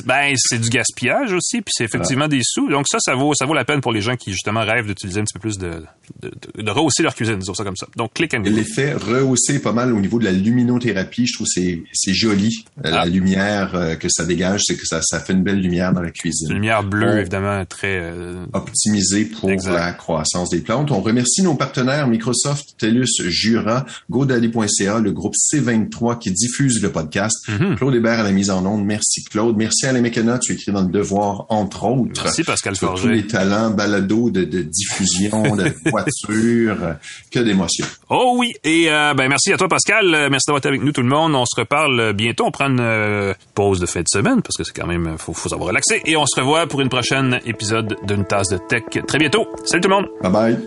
[0.05, 2.69] ben c'est du gaspillage aussi, puis c'est effectivement des sous.
[2.69, 5.19] Donc ça, ça vaut ça vaut la peine pour les gens qui justement rêvent d'utiliser
[5.21, 5.83] un petit peu plus de
[6.21, 6.31] de,
[6.61, 7.87] de, rehausser leur cuisine, disons ça comme ça.
[7.95, 11.83] Donc click and L'effet rehausser pas mal au niveau de la luminothérapie, je trouve c'est
[11.93, 13.05] c'est joli euh, la ah.
[13.05, 16.11] lumière euh, que ça dégage, c'est que ça ça fait une belle lumière dans la
[16.11, 16.49] cuisine.
[16.49, 20.91] Une lumière bleue évidemment très euh, optimisée pour la croissance des plantes.
[20.91, 27.37] On remercie nos partenaires Microsoft, TELUS, Jura, GoDaddy.ca, le groupe C23 qui diffuse le podcast.
[27.47, 27.75] Mm-hmm.
[27.75, 28.85] Claude Hébert à la mise en onde.
[28.85, 29.57] Merci Claude.
[29.57, 32.21] Merci Alain McKenna, tu écris dans le Devoir entre autres.
[32.23, 33.01] Merci Pascal Forger.
[33.01, 36.95] Tous les talents balado de, de diffusion de voiture,
[37.31, 37.85] que d'émotions.
[38.09, 40.91] Oh oui, et euh, ben merci à toi Pascal, euh, merci d'avoir été avec nous
[40.91, 41.35] tout le monde.
[41.35, 44.63] On se reparle euh, bientôt, on prend une pause de fin de semaine parce que
[44.63, 47.95] c'est quand même faut faut savoir relaxer et on se revoit pour une prochaine épisode
[48.05, 49.47] d'une tasse de tech très bientôt.
[49.65, 50.07] Salut tout le monde.
[50.21, 50.57] Bye bye.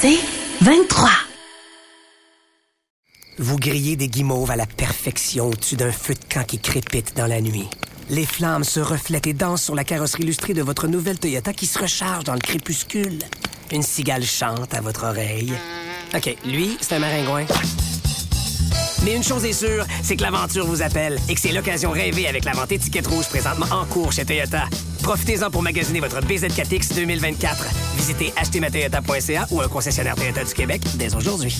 [0.00, 0.18] C'est
[0.60, 1.25] 23.
[3.38, 7.26] Vous grillez des guimauves à la perfection au-dessus d'un feu de camp qui crépite dans
[7.26, 7.68] la nuit.
[8.08, 11.66] Les flammes se reflètent et dansent sur la carrosserie illustrée de votre nouvelle Toyota qui
[11.66, 13.18] se recharge dans le crépuscule.
[13.72, 15.52] Une cigale chante à votre oreille.
[16.14, 17.44] OK, lui, c'est un maringouin.
[19.04, 22.26] Mais une chose est sûre, c'est que l'aventure vous appelle et que c'est l'occasion rêvée
[22.28, 24.64] avec la vente étiquette rouge présentement en cours chez Toyota.
[25.02, 27.66] Profitez-en pour magasiner votre BZ4X 2024.
[27.96, 31.54] Visitez htmatoyota.ca ou un concessionnaire Toyota du Québec dès aujourd'hui.